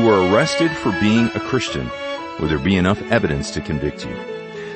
You 0.00 0.06
were 0.06 0.32
arrested 0.32 0.70
for 0.70 0.92
being 0.92 1.26
a 1.34 1.40
Christian, 1.40 1.90
would 2.40 2.50
there 2.50 2.58
be 2.58 2.76
enough 2.76 3.02
evidence 3.12 3.50
to 3.50 3.60
convict 3.60 4.06
you? 4.06 4.14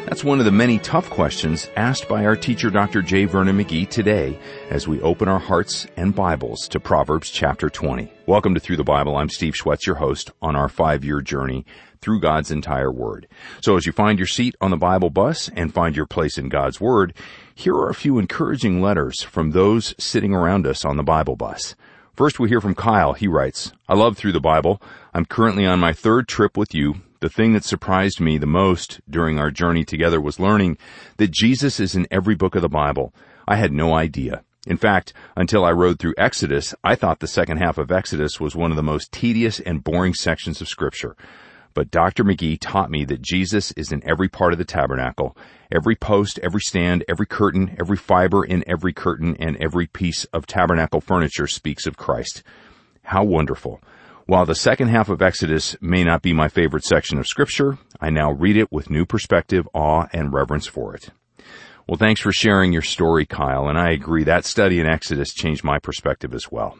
That's 0.04 0.22
one 0.22 0.38
of 0.38 0.44
the 0.44 0.52
many 0.52 0.78
tough 0.78 1.08
questions 1.08 1.70
asked 1.76 2.08
by 2.08 2.26
our 2.26 2.36
teacher 2.36 2.68
Dr. 2.68 3.00
J. 3.00 3.24
Vernon 3.24 3.56
McGee 3.56 3.88
today 3.88 4.38
as 4.68 4.86
we 4.86 5.00
open 5.00 5.26
our 5.26 5.38
hearts 5.38 5.86
and 5.96 6.14
Bibles 6.14 6.68
to 6.68 6.78
Proverbs 6.78 7.30
chapter 7.30 7.70
20. 7.70 8.12
Welcome 8.26 8.52
to 8.52 8.60
Through 8.60 8.76
the 8.76 8.84
Bible. 8.84 9.16
I'm 9.16 9.30
Steve 9.30 9.54
Schwetz, 9.54 9.86
your 9.86 9.96
host 9.96 10.30
on 10.42 10.56
our 10.56 10.68
five-year 10.68 11.22
journey 11.22 11.64
through 12.02 12.20
God's 12.20 12.50
entire 12.50 12.92
Word. 12.92 13.26
So 13.62 13.78
as 13.78 13.86
you 13.86 13.92
find 13.92 14.18
your 14.18 14.28
seat 14.28 14.54
on 14.60 14.72
the 14.72 14.76
Bible 14.76 15.08
bus 15.08 15.48
and 15.56 15.72
find 15.72 15.96
your 15.96 16.04
place 16.04 16.36
in 16.36 16.50
God's 16.50 16.82
Word, 16.82 17.14
here 17.54 17.74
are 17.76 17.88
a 17.88 17.94
few 17.94 18.18
encouraging 18.18 18.82
letters 18.82 19.22
from 19.22 19.52
those 19.52 19.94
sitting 19.96 20.34
around 20.34 20.66
us 20.66 20.84
on 20.84 20.98
the 20.98 21.02
Bible 21.02 21.36
bus. 21.36 21.76
First 22.14 22.38
we 22.38 22.48
hear 22.48 22.60
from 22.60 22.76
Kyle. 22.76 23.14
He 23.14 23.26
writes, 23.26 23.72
I 23.88 23.94
love 23.94 24.16
Through 24.16 24.32
the 24.32 24.40
Bible. 24.40 24.80
I'm 25.12 25.24
currently 25.24 25.66
on 25.66 25.80
my 25.80 25.92
third 25.92 26.28
trip 26.28 26.56
with 26.56 26.72
you 26.72 27.00
the 27.18 27.28
thing 27.28 27.54
that 27.54 27.64
surprised 27.64 28.20
me 28.20 28.38
the 28.38 28.46
most 28.46 29.00
during 29.10 29.38
our 29.38 29.50
journey 29.50 29.84
together 29.84 30.20
was 30.20 30.38
learning 30.38 30.76
that 31.16 31.32
Jesus 31.32 31.80
is 31.80 31.96
in 31.96 32.06
every 32.10 32.34
book 32.36 32.54
of 32.54 32.62
the 32.62 32.68
Bible. 32.68 33.12
I 33.48 33.56
had 33.56 33.72
no 33.72 33.94
idea. 33.94 34.44
In 34.66 34.76
fact, 34.76 35.12
until 35.34 35.64
I 35.64 35.72
rode 35.72 35.98
through 35.98 36.14
Exodus, 36.16 36.72
I 36.84 36.94
thought 36.94 37.18
the 37.18 37.26
second 37.26 37.56
half 37.56 37.78
of 37.78 37.90
Exodus 37.90 38.38
was 38.38 38.54
one 38.54 38.70
of 38.70 38.76
the 38.76 38.82
most 38.82 39.10
tedious 39.10 39.58
and 39.58 39.82
boring 39.82 40.14
sections 40.14 40.60
of 40.60 40.68
scripture. 40.68 41.16
But 41.74 41.90
Dr. 41.90 42.22
McGee 42.22 42.58
taught 42.60 42.90
me 42.90 43.04
that 43.04 43.20
Jesus 43.20 43.72
is 43.72 43.90
in 43.90 44.00
every 44.08 44.28
part 44.28 44.52
of 44.52 44.58
the 44.58 44.64
tabernacle, 44.64 45.36
every 45.72 45.96
post, 45.96 46.38
every 46.40 46.60
stand, 46.60 47.04
every 47.08 47.26
curtain, 47.26 47.76
every 47.80 47.96
fiber 47.96 48.44
in 48.44 48.62
every 48.66 48.92
curtain, 48.92 49.36
and 49.40 49.56
every 49.56 49.86
piece 49.88 50.24
of 50.26 50.46
tabernacle 50.46 51.00
furniture 51.00 51.48
speaks 51.48 51.86
of 51.86 51.96
Christ. 51.96 52.44
How 53.02 53.24
wonderful. 53.24 53.82
While 54.26 54.46
the 54.46 54.54
second 54.54 54.88
half 54.88 55.08
of 55.08 55.20
Exodus 55.20 55.76
may 55.82 56.04
not 56.04 56.22
be 56.22 56.32
my 56.32 56.48
favorite 56.48 56.84
section 56.84 57.18
of 57.18 57.26
scripture, 57.26 57.76
I 58.00 58.08
now 58.08 58.30
read 58.30 58.56
it 58.56 58.72
with 58.72 58.88
new 58.88 59.04
perspective, 59.04 59.68
awe, 59.74 60.06
and 60.12 60.32
reverence 60.32 60.66
for 60.66 60.94
it. 60.94 61.10
Well, 61.86 61.98
thanks 61.98 62.22
for 62.22 62.32
sharing 62.32 62.72
your 62.72 62.82
story, 62.82 63.26
Kyle, 63.26 63.68
and 63.68 63.78
I 63.78 63.90
agree 63.90 64.24
that 64.24 64.46
study 64.46 64.80
in 64.80 64.86
Exodus 64.86 65.34
changed 65.34 65.64
my 65.64 65.78
perspective 65.78 66.32
as 66.32 66.50
well. 66.50 66.78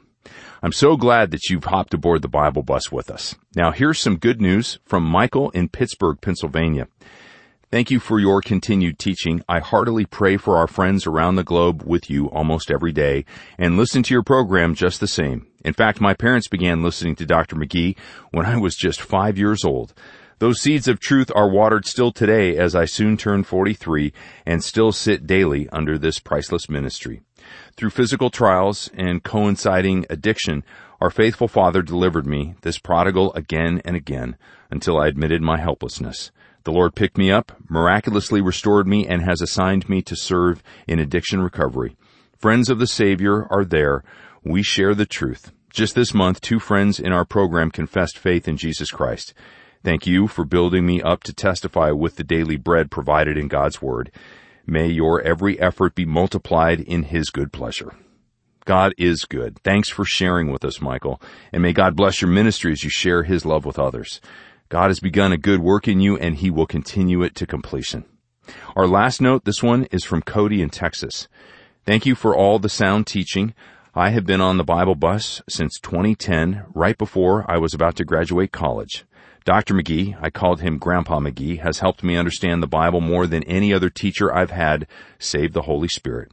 I'm 0.62 0.72
so 0.72 0.96
glad 0.96 1.30
that 1.30 1.50
you've 1.50 1.64
hopped 1.64 1.94
aboard 1.94 2.22
the 2.22 2.28
Bible 2.28 2.62
bus 2.62 2.90
with 2.90 3.10
us. 3.10 3.34
Now 3.54 3.70
here's 3.70 4.00
some 4.00 4.16
good 4.16 4.40
news 4.40 4.78
from 4.84 5.04
Michael 5.04 5.50
in 5.50 5.68
Pittsburgh, 5.68 6.20
Pennsylvania. 6.20 6.88
Thank 7.70 7.90
you 7.90 7.98
for 7.98 8.20
your 8.20 8.40
continued 8.40 9.00
teaching. 9.00 9.42
I 9.48 9.58
heartily 9.58 10.04
pray 10.04 10.36
for 10.36 10.56
our 10.56 10.68
friends 10.68 11.08
around 11.08 11.34
the 11.34 11.42
globe 11.42 11.82
with 11.82 12.08
you 12.08 12.30
almost 12.30 12.70
every 12.70 12.92
day 12.92 13.24
and 13.58 13.76
listen 13.76 14.04
to 14.04 14.14
your 14.14 14.22
program 14.22 14.76
just 14.76 15.00
the 15.00 15.08
same. 15.08 15.48
In 15.64 15.72
fact, 15.72 16.00
my 16.00 16.14
parents 16.14 16.46
began 16.46 16.84
listening 16.84 17.16
to 17.16 17.26
Dr. 17.26 17.56
McGee 17.56 17.96
when 18.30 18.46
I 18.46 18.58
was 18.58 18.76
just 18.76 19.00
five 19.00 19.36
years 19.36 19.64
old. 19.64 19.92
Those 20.38 20.60
seeds 20.60 20.88
of 20.88 21.00
truth 21.00 21.32
are 21.34 21.48
watered 21.50 21.84
still 21.84 22.12
today 22.12 22.56
as 22.56 22.74
I 22.74 22.84
soon 22.84 23.16
turn 23.16 23.44
43 23.44 24.12
and 24.46 24.62
still 24.62 24.92
sit 24.92 25.26
daily 25.26 25.68
under 25.70 25.98
this 25.98 26.18
priceless 26.20 26.68
ministry. 26.68 27.22
Through 27.76 27.90
physical 27.90 28.30
trials 28.30 28.90
and 28.94 29.22
coinciding 29.22 30.06
addiction, 30.10 30.64
our 31.00 31.10
faithful 31.10 31.48
father 31.48 31.82
delivered 31.82 32.26
me, 32.26 32.54
this 32.62 32.78
prodigal, 32.78 33.32
again 33.34 33.82
and 33.84 33.96
again 33.96 34.36
until 34.70 34.98
I 34.98 35.08
admitted 35.08 35.42
my 35.42 35.58
helplessness. 35.58 36.30
The 36.64 36.72
Lord 36.72 36.94
picked 36.94 37.18
me 37.18 37.30
up, 37.30 37.52
miraculously 37.68 38.40
restored 38.40 38.86
me, 38.86 39.06
and 39.06 39.22
has 39.22 39.42
assigned 39.42 39.88
me 39.88 40.00
to 40.02 40.16
serve 40.16 40.62
in 40.88 40.98
addiction 40.98 41.42
recovery. 41.42 41.96
Friends 42.38 42.70
of 42.70 42.78
the 42.78 42.86
Savior 42.86 43.46
are 43.50 43.64
there. 43.64 44.02
We 44.42 44.62
share 44.62 44.94
the 44.94 45.06
truth. 45.06 45.52
Just 45.70 45.94
this 45.94 46.14
month, 46.14 46.40
two 46.40 46.58
friends 46.58 46.98
in 47.00 47.12
our 47.12 47.24
program 47.24 47.70
confessed 47.70 48.16
faith 48.16 48.48
in 48.48 48.56
Jesus 48.56 48.90
Christ. 48.90 49.34
Thank 49.82 50.06
you 50.06 50.26
for 50.28 50.44
building 50.44 50.86
me 50.86 51.02
up 51.02 51.22
to 51.24 51.34
testify 51.34 51.90
with 51.90 52.16
the 52.16 52.24
daily 52.24 52.56
bread 52.56 52.90
provided 52.90 53.36
in 53.36 53.48
God's 53.48 53.82
Word. 53.82 54.10
May 54.66 54.88
your 54.88 55.20
every 55.22 55.60
effort 55.60 55.94
be 55.94 56.06
multiplied 56.06 56.80
in 56.80 57.04
His 57.04 57.30
good 57.30 57.52
pleasure. 57.52 57.94
God 58.64 58.94
is 58.96 59.26
good. 59.26 59.58
Thanks 59.62 59.90
for 59.90 60.04
sharing 60.04 60.50
with 60.50 60.64
us, 60.64 60.80
Michael, 60.80 61.20
and 61.52 61.62
may 61.62 61.72
God 61.72 61.96
bless 61.96 62.22
your 62.22 62.30
ministry 62.30 62.72
as 62.72 62.82
you 62.82 62.90
share 62.90 63.24
His 63.24 63.44
love 63.44 63.66
with 63.66 63.78
others. 63.78 64.20
God 64.70 64.88
has 64.88 65.00
begun 65.00 65.32
a 65.32 65.36
good 65.36 65.60
work 65.60 65.86
in 65.86 66.00
you 66.00 66.16
and 66.16 66.36
he 66.36 66.50
will 66.50 66.66
continue 66.66 67.22
it 67.22 67.34
to 67.36 67.46
completion. 67.46 68.04
Our 68.74 68.86
last 68.86 69.20
note, 69.20 69.44
this 69.44 69.62
one 69.62 69.84
is 69.92 70.04
from 70.04 70.22
Cody 70.22 70.62
in 70.62 70.70
Texas. 70.70 71.28
Thank 71.84 72.06
you 72.06 72.14
for 72.14 72.34
all 72.34 72.58
the 72.58 72.68
sound 72.68 73.06
teaching. 73.06 73.54
I 73.94 74.10
have 74.10 74.26
been 74.26 74.40
on 74.40 74.56
the 74.56 74.64
Bible 74.64 74.94
bus 74.94 75.42
since 75.48 75.78
2010, 75.78 76.64
right 76.74 76.98
before 76.98 77.48
I 77.48 77.58
was 77.58 77.74
about 77.74 77.94
to 77.96 78.04
graduate 78.04 78.50
college. 78.50 79.04
Dr. 79.44 79.74
McGee, 79.74 80.16
I 80.22 80.30
called 80.30 80.62
him 80.62 80.78
Grandpa 80.78 81.20
McGee, 81.20 81.60
has 81.60 81.80
helped 81.80 82.02
me 82.02 82.16
understand 82.16 82.62
the 82.62 82.66
Bible 82.66 83.02
more 83.02 83.26
than 83.26 83.42
any 83.44 83.74
other 83.74 83.90
teacher 83.90 84.34
I've 84.34 84.50
had, 84.50 84.86
save 85.18 85.52
the 85.52 85.62
Holy 85.62 85.88
Spirit. 85.88 86.32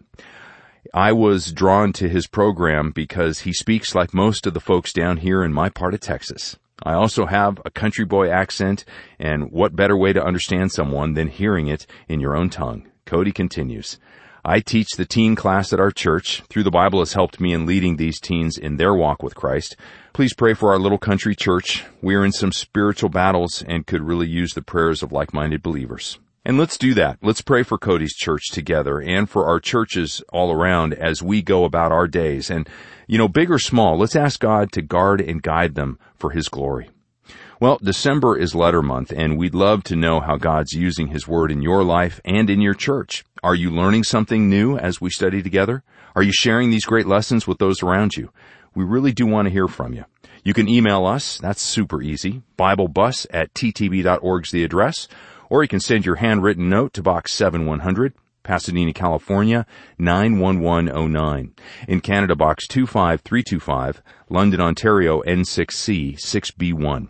I 0.93 1.11
was 1.11 1.51
drawn 1.51 1.91
to 1.93 2.07
his 2.07 2.25
program 2.25 2.91
because 2.91 3.39
he 3.39 3.51
speaks 3.51 3.93
like 3.93 4.13
most 4.13 4.47
of 4.47 4.53
the 4.53 4.61
folks 4.61 4.93
down 4.93 5.17
here 5.17 5.43
in 5.43 5.51
my 5.51 5.67
part 5.67 5.93
of 5.93 5.99
Texas. 5.99 6.57
I 6.83 6.93
also 6.93 7.25
have 7.25 7.59
a 7.65 7.69
country 7.69 8.05
boy 8.05 8.29
accent, 8.29 8.85
and 9.19 9.51
what 9.51 9.75
better 9.75 9.97
way 9.97 10.13
to 10.13 10.23
understand 10.23 10.71
someone 10.71 11.13
than 11.13 11.27
hearing 11.27 11.67
it 11.67 11.85
in 12.07 12.21
your 12.21 12.35
own 12.35 12.49
tongue? 12.49 12.89
Cody 13.05 13.33
continues. 13.33 13.99
I 14.43 14.59
teach 14.59 14.89
the 14.97 15.05
teen 15.05 15.35
class 15.35 15.71
at 15.71 15.79
our 15.79 15.91
church. 15.91 16.41
Through 16.49 16.63
the 16.63 16.71
Bible 16.71 16.97
has 16.99 17.13
helped 17.13 17.39
me 17.39 17.53
in 17.53 17.67
leading 17.67 17.97
these 17.97 18.19
teens 18.19 18.57
in 18.57 18.77
their 18.77 18.95
walk 18.95 19.21
with 19.21 19.35
Christ. 19.35 19.75
Please 20.13 20.33
pray 20.33 20.55
for 20.55 20.71
our 20.71 20.79
little 20.79 20.97
country 20.97 21.35
church. 21.35 21.83
We 22.01 22.15
are 22.15 22.25
in 22.25 22.31
some 22.31 22.51
spiritual 22.51 23.09
battles 23.09 23.63
and 23.67 23.85
could 23.85 24.01
really 24.01 24.27
use 24.27 24.53
the 24.53 24.63
prayers 24.63 25.03
of 25.03 25.11
like-minded 25.11 25.61
believers. 25.61 26.17
And 26.43 26.57
let's 26.57 26.79
do 26.79 26.95
that. 26.95 27.19
Let's 27.21 27.43
pray 27.43 27.61
for 27.61 27.77
Cody's 27.77 28.15
church 28.15 28.49
together 28.51 28.99
and 28.99 29.29
for 29.29 29.45
our 29.45 29.59
churches 29.59 30.23
all 30.33 30.51
around 30.51 30.95
as 30.95 31.21
we 31.21 31.43
go 31.43 31.63
about 31.63 31.91
our 31.91 32.07
days. 32.07 32.49
And, 32.49 32.67
you 33.05 33.19
know, 33.19 33.27
big 33.27 33.51
or 33.51 33.59
small, 33.59 33.95
let's 33.95 34.15
ask 34.15 34.39
God 34.39 34.71
to 34.71 34.81
guard 34.81 35.21
and 35.21 35.43
guide 35.43 35.75
them 35.75 35.99
for 36.17 36.31
His 36.31 36.49
glory. 36.49 36.89
Well, 37.61 37.77
December 37.79 38.39
is 38.39 38.55
letter 38.55 38.81
month 38.81 39.13
and 39.15 39.37
we'd 39.37 39.53
love 39.53 39.83
to 39.83 39.95
know 39.95 40.19
how 40.19 40.35
God's 40.35 40.73
using 40.73 41.09
His 41.09 41.27
Word 41.27 41.51
in 41.51 41.61
your 41.61 41.83
life 41.83 42.19
and 42.25 42.49
in 42.49 42.59
your 42.59 42.73
church. 42.73 43.23
Are 43.43 43.53
you 43.53 43.69
learning 43.69 44.03
something 44.03 44.49
new 44.49 44.79
as 44.79 44.99
we 44.99 45.11
study 45.11 45.43
together? 45.43 45.83
Are 46.15 46.23
you 46.23 46.33
sharing 46.33 46.71
these 46.71 46.85
great 46.85 47.05
lessons 47.05 47.45
with 47.45 47.59
those 47.59 47.83
around 47.83 48.15
you? 48.15 48.31
We 48.73 48.83
really 48.83 49.11
do 49.11 49.27
want 49.27 49.45
to 49.45 49.51
hear 49.51 49.67
from 49.67 49.93
you. 49.93 50.05
You 50.43 50.55
can 50.55 50.67
email 50.67 51.05
us. 51.05 51.37
That's 51.37 51.61
super 51.61 52.01
easy. 52.01 52.41
BibleBus 52.57 53.27
at 53.29 53.53
ttb.org's 53.53 54.49
the 54.49 54.63
address 54.63 55.07
or 55.47 55.61
you 55.61 55.69
can 55.69 55.81
send 55.81 56.03
your 56.03 56.15
handwritten 56.15 56.67
note 56.67 56.93
to 56.93 57.03
Box 57.03 57.31
7100, 57.31 58.15
Pasadena, 58.41 58.91
California, 58.91 59.67
91109. 59.99 61.53
In 61.87 62.01
Canada, 62.01 62.35
Box 62.35 62.67
25325, 62.67 64.01
London, 64.29 64.59
Ontario, 64.59 65.21
N6C 65.21 66.15
6B1. 66.15 67.09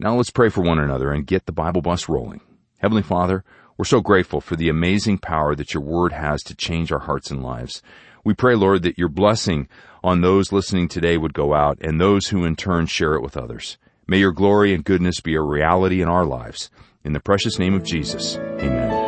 Now 0.00 0.14
let's 0.14 0.30
pray 0.30 0.48
for 0.48 0.60
one 0.60 0.78
another 0.78 1.10
and 1.10 1.26
get 1.26 1.46
the 1.46 1.52
Bible 1.52 1.82
bus 1.82 2.08
rolling. 2.08 2.40
Heavenly 2.78 3.02
Father, 3.02 3.42
we're 3.76 3.84
so 3.84 4.00
grateful 4.00 4.40
for 4.40 4.54
the 4.54 4.68
amazing 4.68 5.18
power 5.18 5.56
that 5.56 5.74
your 5.74 5.82
word 5.82 6.12
has 6.12 6.40
to 6.44 6.54
change 6.54 6.92
our 6.92 7.00
hearts 7.00 7.32
and 7.32 7.42
lives. 7.42 7.82
We 8.24 8.32
pray, 8.32 8.54
Lord, 8.54 8.84
that 8.84 8.96
your 8.96 9.08
blessing 9.08 9.66
on 10.04 10.20
those 10.20 10.52
listening 10.52 10.86
today 10.86 11.18
would 11.18 11.34
go 11.34 11.52
out 11.52 11.78
and 11.80 12.00
those 12.00 12.28
who 12.28 12.44
in 12.44 12.54
turn 12.54 12.86
share 12.86 13.14
it 13.14 13.22
with 13.22 13.36
others. 13.36 13.76
May 14.06 14.20
your 14.20 14.30
glory 14.30 14.72
and 14.72 14.84
goodness 14.84 15.20
be 15.20 15.34
a 15.34 15.42
reality 15.42 16.00
in 16.00 16.08
our 16.08 16.24
lives. 16.24 16.70
In 17.02 17.12
the 17.12 17.18
precious 17.18 17.58
name 17.58 17.74
of 17.74 17.82
Jesus, 17.82 18.36
amen. 18.36 19.06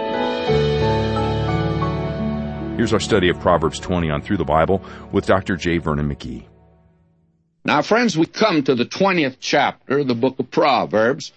Here's 2.77 2.93
our 2.93 2.99
study 2.99 3.29
of 3.29 3.39
Proverbs 3.39 3.79
20 3.79 4.11
on 4.11 4.23
Through 4.23 4.39
the 4.39 4.45
Bible 4.45 4.83
with 5.13 5.27
Dr. 5.27 5.55
J. 5.55 5.79
Vernon 5.79 6.13
McGee. 6.13 6.50
Now, 7.65 7.83
friends, 7.83 8.17
we 8.17 8.25
come 8.25 8.63
to 8.63 8.75
the 8.75 8.87
20th 8.87 9.37
chapter 9.39 9.99
of 9.99 10.09
the 10.09 10.15
book 10.15 10.39
of 10.39 10.51
Proverbs, 10.51 11.33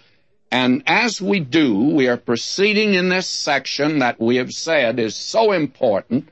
and 0.50 0.82
as 0.86 1.20
we 1.20 1.40
do, 1.40 1.90
we 1.90 2.08
are 2.08 2.16
proceeding 2.16 2.94
in 2.94 3.10
this 3.10 3.28
section 3.28 3.98
that 3.98 4.18
we 4.18 4.36
have 4.36 4.52
said 4.54 4.98
is 4.98 5.16
so 5.16 5.52
important 5.52 6.28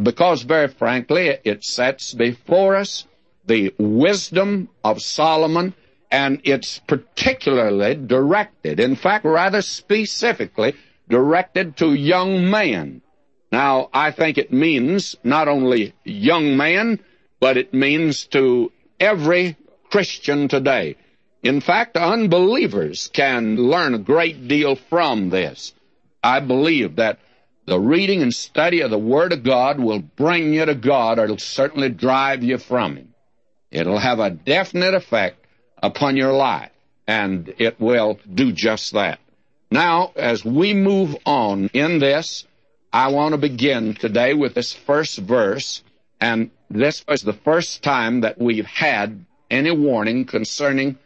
because, 0.00 0.42
very 0.42 0.68
frankly, 0.68 1.38
it 1.44 1.64
sets 1.64 2.12
before 2.12 2.76
us 2.76 3.06
the 3.46 3.72
wisdom 3.78 4.68
of 4.84 5.00
Solomon 5.00 5.72
and 6.10 6.40
it's 6.44 6.80
particularly 6.80 7.94
directed, 7.94 8.80
in 8.80 8.96
fact, 8.96 9.24
rather 9.24 9.62
specifically 9.62 10.74
directed 11.08 11.76
to 11.78 11.94
young 11.94 12.50
men. 12.50 13.00
Now, 13.52 13.88
I 13.92 14.10
think 14.10 14.36
it 14.36 14.52
means 14.52 15.16
not 15.24 15.48
only 15.48 15.94
young 16.04 16.56
men, 16.56 17.00
but 17.38 17.56
it 17.56 17.72
means 17.72 18.24
to 18.26 18.72
every 19.00 19.56
Christian 19.90 20.46
today. 20.46 20.96
In 21.42 21.60
fact, 21.60 21.96
unbelievers 21.96 23.08
can 23.12 23.56
learn 23.56 23.94
a 23.94 23.98
great 23.98 24.46
deal 24.46 24.76
from 24.76 25.30
this. 25.30 25.72
I 26.22 26.40
believe 26.40 26.96
that 26.96 27.18
the 27.66 27.80
reading 27.80 28.20
and 28.20 28.34
study 28.34 28.82
of 28.82 28.90
the 28.90 28.98
Word 28.98 29.32
of 29.32 29.42
God 29.42 29.80
will 29.80 30.00
bring 30.00 30.52
you 30.52 30.66
to 30.66 30.74
God, 30.74 31.18
or 31.18 31.24
it'll 31.24 31.38
certainly 31.38 31.88
drive 31.88 32.42
you 32.42 32.58
from 32.58 32.96
Him. 32.96 33.14
It'll 33.70 33.98
have 33.98 34.18
a 34.18 34.30
definite 34.30 34.94
effect 34.94 35.44
upon 35.82 36.16
your 36.16 36.32
life. 36.32 36.70
and 37.10 37.52
it 37.58 37.80
will 37.80 38.20
do 38.32 38.52
just 38.52 38.92
that. 38.92 39.18
Now, 39.68 40.12
as 40.14 40.44
we 40.44 40.74
move 40.74 41.16
on 41.26 41.68
in 41.72 41.98
this, 41.98 42.44
I 42.92 43.08
want 43.08 43.32
to 43.32 43.38
begin 43.38 43.94
today 43.94 44.32
with 44.32 44.54
this 44.54 44.72
first 44.72 45.18
verse, 45.18 45.82
and 46.20 46.52
this 46.70 47.04
was 47.06 47.22
the 47.22 47.32
first 47.32 47.82
time 47.82 48.20
that 48.20 48.38
we've 48.38 48.66
had 48.66 49.24
any 49.50 49.72
warning 49.72 50.24
concerning 50.24 50.98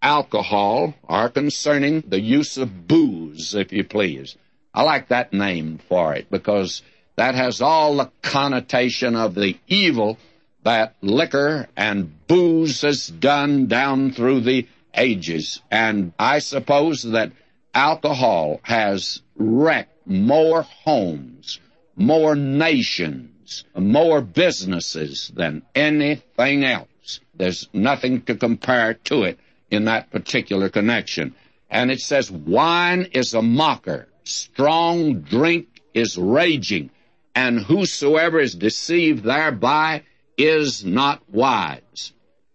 alcohol 0.00 0.94
or 1.02 1.28
concerning 1.28 2.02
the 2.06 2.20
use 2.20 2.56
of 2.56 2.86
booze, 2.86 3.54
if 3.54 3.72
you 3.72 3.82
please. 3.82 4.36
I 4.72 4.82
like 4.82 5.08
that 5.08 5.32
name 5.32 5.80
for 5.88 6.14
it 6.14 6.30
because 6.30 6.82
that 7.16 7.34
has 7.34 7.60
all 7.60 7.96
the 7.96 8.10
connotation 8.22 9.16
of 9.16 9.34
the 9.34 9.58
evil 9.66 10.18
that 10.62 10.94
liquor 11.02 11.68
and 11.76 12.26
booze 12.28 12.82
has 12.82 13.08
done 13.08 13.66
down 13.66 14.12
through 14.12 14.42
the 14.42 14.68
ages. 14.94 15.60
And 15.70 16.12
I 16.18 16.38
suppose 16.38 17.02
that 17.02 17.32
alcohol 17.74 18.60
has 18.62 19.20
wrecked 19.36 20.06
more 20.06 20.62
homes, 20.62 21.58
more 21.96 22.36
nations, 22.36 23.30
more 23.76 24.20
businesses 24.20 25.30
than 25.34 25.62
anything 25.74 26.64
else. 26.64 27.20
There's 27.34 27.68
nothing 27.72 28.22
to 28.22 28.34
compare 28.34 28.94
to 28.94 29.24
it 29.24 29.38
in 29.70 29.84
that 29.84 30.10
particular 30.10 30.68
connection. 30.68 31.34
And 31.70 31.90
it 31.90 32.00
says, 32.00 32.30
wine 32.30 33.08
is 33.12 33.34
a 33.34 33.42
mocker, 33.42 34.08
strong 34.24 35.20
drink 35.20 35.68
is 35.94 36.16
raging, 36.16 36.90
and 37.34 37.60
whosoever 37.60 38.40
is 38.40 38.54
deceived 38.54 39.24
thereby 39.24 40.02
is 40.36 40.84
not 40.84 41.22
wise. 41.30 42.12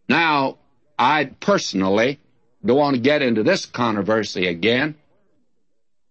Now, 0.10 0.58
I 0.98 1.26
personally 1.26 2.20
don't 2.66 2.78
want 2.78 2.96
to 2.96 3.02
get 3.02 3.22
into 3.22 3.44
this 3.44 3.66
controversy 3.66 4.48
again, 4.48 4.96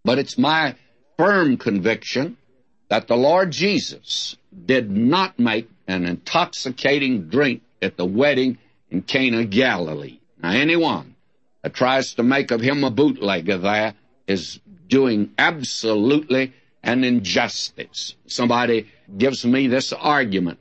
but 0.04 0.18
it's 0.18 0.38
my 0.38 0.76
firm 1.16 1.56
conviction 1.56 2.36
that 2.88 3.08
the 3.08 3.16
Lord 3.16 3.52
Jesus 3.52 4.36
did 4.66 4.90
not 4.90 5.38
make 5.38 5.68
an 5.86 6.04
intoxicating 6.04 7.28
drink 7.28 7.62
at 7.80 7.96
the 7.96 8.04
wedding 8.04 8.58
in 8.90 9.02
Cana 9.02 9.44
Galilee. 9.44 10.18
Now, 10.42 10.50
anyone 10.50 11.14
that 11.62 11.74
tries 11.74 12.14
to 12.14 12.22
make 12.22 12.50
of 12.50 12.60
him 12.60 12.84
a 12.84 12.90
bootlegger 12.90 13.58
there 13.58 13.94
is 14.26 14.60
doing 14.88 15.32
absolutely 15.38 16.52
an 16.82 17.04
injustice. 17.04 18.14
Somebody 18.26 18.88
gives 19.16 19.44
me 19.44 19.68
this 19.68 19.92
argument. 19.92 20.58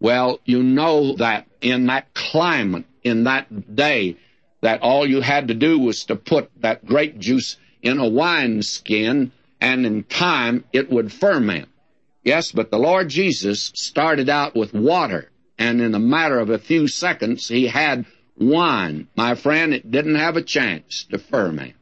Well, 0.00 0.40
you 0.44 0.62
know 0.62 1.16
that 1.16 1.46
in 1.60 1.86
that 1.86 2.12
climate, 2.14 2.84
in 3.02 3.24
that 3.24 3.74
day, 3.74 4.16
that 4.60 4.82
all 4.82 5.06
you 5.06 5.20
had 5.20 5.48
to 5.48 5.54
do 5.54 5.78
was 5.78 6.04
to 6.06 6.16
put 6.16 6.50
that 6.60 6.84
grape 6.86 7.18
juice 7.18 7.56
in 7.82 7.98
a 7.98 8.08
wine 8.08 8.62
skin, 8.62 9.30
and 9.60 9.84
in 9.84 10.04
time 10.04 10.64
it 10.72 10.90
would 10.90 11.12
ferment. 11.12 11.68
Yes, 12.24 12.52
but 12.52 12.70
the 12.70 12.78
Lord 12.78 13.10
Jesus 13.10 13.70
started 13.74 14.30
out 14.30 14.56
with 14.56 14.72
water, 14.72 15.30
and 15.58 15.82
in 15.82 15.94
a 15.94 15.98
matter 15.98 16.38
of 16.38 16.48
a 16.48 16.58
few 16.58 16.88
seconds, 16.88 17.48
he 17.48 17.66
had 17.66 18.06
wine. 18.38 19.08
My 19.14 19.34
friend, 19.34 19.74
it 19.74 19.90
didn't 19.90 20.14
have 20.14 20.36
a 20.36 20.42
chance 20.42 21.04
to 21.10 21.18
ferment. 21.18 21.74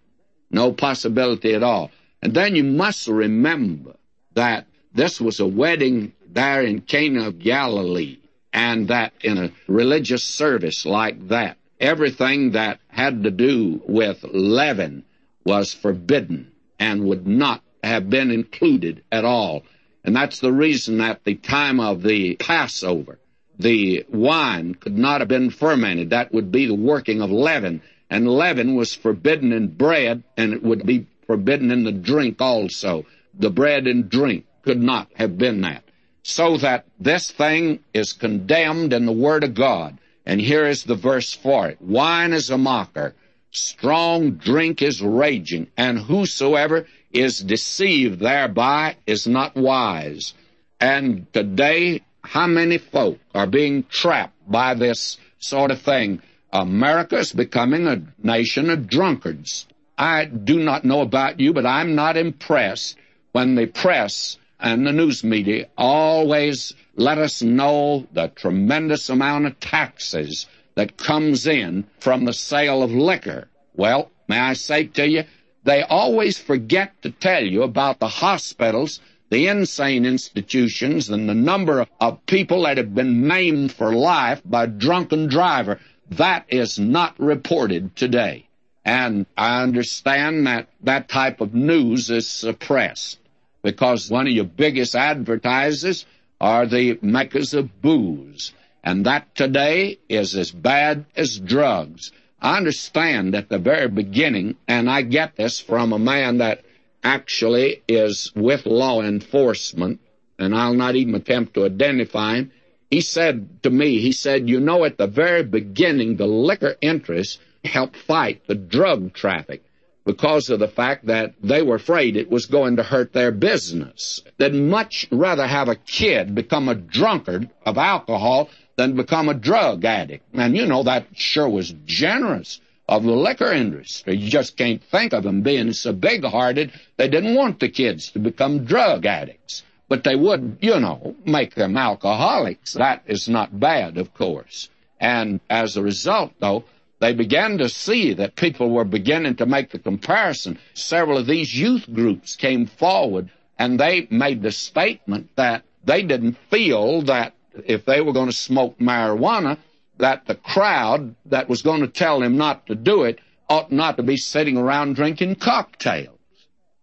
No 0.51 0.73
possibility 0.73 1.55
at 1.55 1.63
all. 1.63 1.93
And 2.21 2.35
then 2.35 2.57
you 2.57 2.65
must 2.65 3.07
remember 3.07 3.95
that 4.35 4.67
this 4.93 5.21
was 5.21 5.39
a 5.39 5.47
wedding 5.47 6.13
there 6.29 6.63
in 6.63 6.81
Cana 6.81 7.29
of 7.29 7.39
Galilee, 7.39 8.19
and 8.53 8.89
that 8.89 9.13
in 9.23 9.39
a 9.39 9.53
religious 9.69 10.25
service 10.25 10.85
like 10.85 11.29
that, 11.29 11.57
everything 11.81 12.53
that 12.53 12.81
had 12.89 13.23
to 13.23 13.31
do 13.31 13.81
with 13.87 14.25
leaven 14.25 15.05
was 15.45 15.73
forbidden 15.73 16.51
and 16.81 17.05
would 17.05 17.27
not 17.27 17.63
have 17.83 18.11
been 18.11 18.31
included 18.31 19.05
at 19.11 19.25
all. 19.25 19.63
And 20.05 20.17
that's 20.17 20.41
the 20.41 20.53
reason 20.53 21.01
at 21.01 21.25
the 21.25 21.37
time 21.37 21.79
of 21.81 22.03
the 22.03 22.37
Passover, 22.37 23.19
the 23.59 24.05
wine 24.09 24.75
could 24.75 24.99
not 24.99 25.21
have 25.21 25.29
been 25.29 25.51
fermented. 25.51 26.11
That 26.11 26.33
would 26.33 26.51
be 26.51 26.67
the 26.67 26.75
working 26.75 27.23
of 27.23 27.31
leaven. 27.31 27.83
And 28.11 28.29
leaven 28.29 28.75
was 28.75 28.95
forbidden 28.95 29.53
in 29.53 29.69
bread, 29.69 30.23
and 30.37 30.53
it 30.53 30.63
would 30.63 30.85
be 30.85 31.07
forbidden 31.27 31.71
in 31.71 31.85
the 31.85 31.93
drink 31.93 32.41
also. 32.41 33.07
The 33.35 33.51
bread 33.51 33.87
and 33.87 34.11
drink 34.11 34.45
could 34.63 34.83
not 34.83 35.09
have 35.15 35.39
been 35.39 35.61
that. 35.63 35.85
So 36.23 36.57
that 36.59 36.85
this 37.01 37.31
thing 37.31 37.81
is 37.95 38.13
condemned 38.13 38.93
in 38.93 39.07
the 39.07 39.13
Word 39.13 39.45
of 39.45 39.55
God. 39.55 39.99
And 40.27 40.41
here 40.41 40.67
is 40.67 40.85
the 40.85 40.95
verse 40.95 41.33
for 41.33 41.69
it. 41.69 41.81
Wine 41.81 42.33
is 42.33 42.51
a 42.51 42.59
mocker, 42.59 43.15
strong 43.51 44.33
drink 44.33 44.81
is 44.83 45.03
raging, 45.03 45.67
and 45.77 45.99
whosoever 45.99 46.87
is 47.13 47.39
deceived 47.39 48.21
thereby 48.21 48.97
is 49.07 49.27
not 49.27 49.55
wise. 49.55 50.35
And 50.81 51.33
today, 51.33 52.03
how 52.23 52.47
many 52.47 52.79
folk 52.79 53.19
are 53.35 53.47
being 53.47 53.85
trapped 53.85 54.35
by 54.51 54.75
this 54.75 55.19
sort 55.39 55.71
of 55.71 55.81
thing? 55.81 56.23
America 56.53 57.19
is 57.19 57.33
becoming 57.33 57.87
a 57.87 58.03
nation 58.23 58.69
of 58.71 58.89
drunkards. 58.89 59.67
I 59.97 60.25
do 60.25 60.59
not 60.59 60.85
know 60.85 61.01
about 61.01 61.41
you, 61.41 61.53
but 61.53 61.67
I'm 61.67 61.95
not 61.95 62.17
impressed 62.17 62.97
when 63.33 63.55
the 63.55 63.67
press 63.67 64.39
and 64.61 64.87
the 64.87 64.93
news 64.93 65.25
media 65.25 65.69
always 65.77 66.73
let 66.95 67.19
us 67.19 67.43
know 67.43 68.07
the 68.13 68.29
tremendous 68.29 69.09
amount 69.09 69.47
of 69.47 69.59
taxes 69.61 70.47
that 70.75 70.97
comes 70.97 71.47
in 71.47 71.85
from 71.99 72.25
the 72.25 72.33
sale 72.33 72.83
of 72.83 72.93
liquor. 72.93 73.49
Well, 73.75 74.11
may 74.29 74.39
I 74.39 74.53
say 74.55 74.87
to 74.87 75.09
you, 75.09 75.25
they 75.65 75.83
always 75.83 76.39
forget 76.39 77.01
to 77.03 77.11
tell 77.11 77.45
you 77.45 77.63
about 77.63 78.01
the 78.01 78.09
hospitals, 78.09 79.01
the 79.31 79.47
insane 79.47 80.05
institutions, 80.05 81.09
and 81.09 81.29
the 81.29 81.35
number 81.35 81.87
of 82.01 82.27
people 82.27 82.63
that 82.63 82.79
have 82.79 82.95
been 82.95 83.27
maimed 83.27 83.73
for 83.73 83.95
life 83.95 84.43
by 84.45 84.67
drunken 84.67 85.29
driver. 85.29 85.79
That 86.11 86.47
is 86.49 86.79
not 86.79 87.19
reported 87.19 87.95
today. 87.97 88.49
And 88.85 89.27
I 89.37 89.63
understand 89.63 90.47
that 90.47 90.69
that 90.83 91.09
type 91.09 91.41
of 91.41 91.55
news 91.55 92.11
is 92.11 92.29
suppressed 92.29 93.19
because 93.63 94.11
one 94.11 94.27
of 94.27 94.33
your 94.33 94.45
biggest 94.45 94.97
advertisers 94.97 96.05
are 96.41 96.67
the 96.67 96.99
makers 97.01 97.55
of 97.55 97.81
booze. 97.81 98.53
And 98.83 99.07
that 99.07 99.35
today 99.37 100.01
is 100.09 100.35
as 100.35 100.51
bad 100.51 101.07
as 101.15 101.39
drugs. 101.39 102.11
I 102.43 102.57
understand 102.57 103.37
at 103.37 103.49
the 103.49 103.59
very 103.59 103.87
beginning, 103.87 104.57
and 104.67 104.91
I 104.91 105.03
get 105.03 105.37
this 105.37 105.61
from 105.61 105.93
a 105.93 105.99
man 105.99 106.39
that 106.39 106.65
actually 107.05 107.83
is 107.87 108.33
with 108.35 108.67
law 108.67 109.01
enforcement, 109.01 110.01
and 110.41 110.53
I'll 110.53 110.75
not 110.75 110.97
even 110.97 111.15
attempt 111.15 111.55
to 111.55 111.65
identify 111.65 112.35
him. 112.35 112.51
He 112.91 113.01
said 113.01 113.63
to 113.63 113.71
me, 113.71 114.01
he 114.01 114.11
said, 114.11 114.49
you 114.49 114.59
know, 114.59 114.85
at 114.85 114.99
the 114.99 115.07
very 115.07 115.45
beginning, 115.45 116.17
the 116.17 116.27
liquor 116.27 116.75
interests 116.81 117.39
helped 117.65 117.97
fight 117.97 118.43
the 118.49 118.57
drug 118.57 119.15
traffic 119.15 119.63
because 120.05 120.51
of 120.51 120.59
the 120.59 120.67
fact 120.67 121.07
that 121.07 121.35
they 121.41 121.63
were 121.63 121.77
afraid 121.77 122.17
it 122.17 122.29
was 122.29 122.47
going 122.47 122.77
to 122.77 122.83
hurt 122.83 123.13
their 123.13 123.31
business. 123.31 124.21
They'd 124.39 124.53
much 124.53 125.07
rather 125.13 125.47
have 125.47 125.69
a 125.69 125.77
kid 125.77 126.35
become 126.35 126.69
a 126.69 126.75
drunkard 126.75 127.51
of 127.65 127.79
alcohol 127.79 128.51
than 128.77 128.97
become 128.97 129.29
a 129.29 129.35
drug 129.35 129.85
addict. 129.85 130.25
And 130.35 130.57
you 130.57 130.67
know, 130.67 130.83
that 130.83 131.07
sure 131.15 131.49
was 131.49 131.75
generous 131.85 132.61
of 132.89 133.05
the 133.05 133.13
liquor 133.13 133.53
industry. 133.53 134.17
You 134.17 134.29
just 134.31 134.57
can't 134.57 134.83
think 134.83 135.13
of 135.13 135.23
them 135.23 135.43
being 135.43 135.73
so 135.73 135.93
big 135.93 136.25
hearted. 136.25 136.73
They 136.97 137.09
didn't 137.09 137.35
want 137.35 137.61
the 137.61 137.69
kids 137.69 138.11
to 138.13 138.19
become 138.19 138.65
drug 138.65 139.07
addicts. 139.07 139.63
But 139.89 140.05
they 140.05 140.17
would, 140.17 140.59
you 140.61 140.81
know, 140.81 141.15
make 141.25 141.55
them 141.55 141.77
alcoholics. 141.77 142.73
That 142.75 143.03
is 143.07 143.29
not 143.29 143.59
bad, 143.59 143.99
of 143.99 144.15
course. 144.15 144.69
And 144.99 145.41
as 145.51 145.77
a 145.77 145.83
result, 145.83 146.33
though, 146.39 146.65
they 147.01 147.13
began 147.13 147.59
to 147.59 147.69
see 147.69 148.15
that 148.15 148.37
people 148.37 148.71
were 148.71 148.85
beginning 148.85 149.37
to 149.37 149.47
make 149.47 149.71
the 149.71 149.79
comparison. 149.79 150.59
Several 150.73 151.19
of 151.19 151.27
these 151.27 151.53
youth 151.53 151.93
groups 151.93 152.37
came 152.37 152.67
forward 152.67 153.31
and 153.59 153.79
they 153.79 154.07
made 154.11 154.43
the 154.43 154.53
statement 154.53 155.31
that 155.37 155.65
they 155.85 156.03
didn't 156.03 156.39
feel 156.51 157.03
that 157.03 157.35
if 157.67 157.85
they 157.85 158.01
were 158.01 158.13
going 158.13 158.29
to 158.29 158.37
smoke 158.37 158.79
marijuana, 158.79 159.59
that 159.99 160.27
the 160.27 160.35
crowd 160.35 161.15
that 161.27 161.49
was 161.49 161.63
going 161.63 161.81
to 161.81 161.89
tell 161.89 162.21
them 162.21 162.37
not 162.37 162.67
to 162.67 162.75
do 162.75 163.05
it 163.05 163.19
ought 163.49 163.71
not 163.71 163.97
to 163.97 164.03
be 164.03 164.17
sitting 164.17 164.57
around 164.57 164.97
drinking 164.97 165.37
cocktails. 165.37 166.19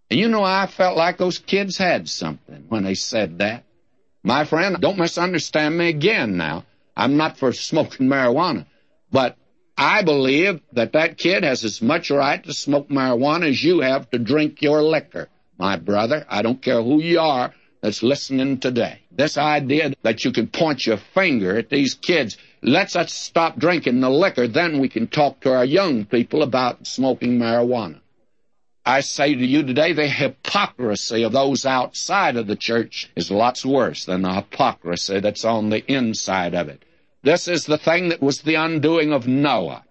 And 0.09 0.19
you 0.19 0.27
know, 0.27 0.43
I 0.43 0.67
felt 0.67 0.97
like 0.97 1.17
those 1.17 1.37
kids 1.37 1.77
had 1.77 2.09
something 2.09 2.65
when 2.69 2.83
they 2.83 2.95
said 2.95 3.39
that. 3.39 3.63
My 4.23 4.45
friend, 4.45 4.77
don't 4.79 4.97
misunderstand 4.97 5.77
me 5.77 5.89
again 5.89 6.37
now. 6.37 6.65
I'm 6.95 7.17
not 7.17 7.37
for 7.37 7.53
smoking 7.53 8.07
marijuana, 8.07 8.65
but 9.11 9.37
I 9.77 10.03
believe 10.03 10.59
that 10.73 10.93
that 10.93 11.17
kid 11.17 11.43
has 11.43 11.63
as 11.63 11.81
much 11.81 12.11
right 12.11 12.43
to 12.43 12.53
smoke 12.53 12.89
marijuana 12.89 13.49
as 13.49 13.63
you 13.63 13.79
have 13.79 14.09
to 14.09 14.19
drink 14.19 14.61
your 14.61 14.83
liquor, 14.83 15.29
my 15.57 15.77
brother. 15.77 16.25
I 16.29 16.41
don't 16.41 16.61
care 16.61 16.81
who 16.81 17.01
you 17.01 17.21
are, 17.21 17.53
that's 17.81 18.03
listening 18.03 18.59
today. 18.59 18.99
This 19.11 19.37
idea 19.37 19.93
that 20.03 20.25
you 20.25 20.31
can 20.31 20.47
point 20.47 20.85
your 20.85 20.97
finger 20.97 21.57
at 21.57 21.69
these 21.69 21.93
kids, 21.93 22.37
let's 22.61 22.95
us 22.95 23.13
stop 23.13 23.57
drinking 23.57 24.01
the 24.01 24.09
liquor, 24.09 24.47
then 24.47 24.79
we 24.79 24.89
can 24.89 25.07
talk 25.07 25.39
to 25.41 25.53
our 25.53 25.65
young 25.65 26.05
people 26.05 26.43
about 26.43 26.85
smoking 26.87 27.37
marijuana. 27.37 27.99
I 28.85 29.01
say 29.01 29.35
to 29.35 29.45
you 29.45 29.63
today, 29.63 29.93
the 29.93 30.07
hypocrisy 30.07 31.23
of 31.23 31.33
those 31.33 31.65
outside 31.65 32.37
of 32.37 32.47
the 32.47 32.55
church 32.55 33.09
is 33.15 33.29
lots 33.29 33.65
worse 33.65 34.05
than 34.05 34.23
the 34.23 34.33
hypocrisy 34.33 35.19
that's 35.19 35.45
on 35.45 35.69
the 35.69 35.85
inside 35.91 36.55
of 36.55 36.69
it. 36.69 36.83
This 37.21 37.47
is 37.47 37.65
the 37.65 37.77
thing 37.77 38.09
that 38.09 38.21
was 38.21 38.41
the 38.41 38.55
undoing 38.55 39.13
of 39.13 39.27
Noah. 39.27 39.83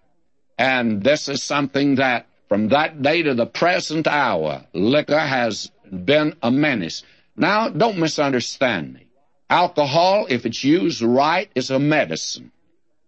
And 0.57 1.03
this 1.03 1.29
is 1.29 1.43
something 1.43 1.95
that 1.95 2.25
from 2.49 2.69
that 2.69 3.01
day 3.01 3.21
to 3.21 3.35
the 3.35 3.45
present 3.45 4.07
hour, 4.07 4.65
liquor 4.73 5.19
has 5.19 5.71
been 6.03 6.35
a 6.41 6.51
menace. 6.51 7.03
Now, 7.39 7.69
don't 7.69 7.97
misunderstand 7.97 8.93
me. 8.93 9.07
Alcohol, 9.49 10.27
if 10.29 10.45
it's 10.45 10.61
used 10.61 11.01
right, 11.01 11.49
is 11.55 11.71
a 11.71 11.79
medicine. 11.79 12.51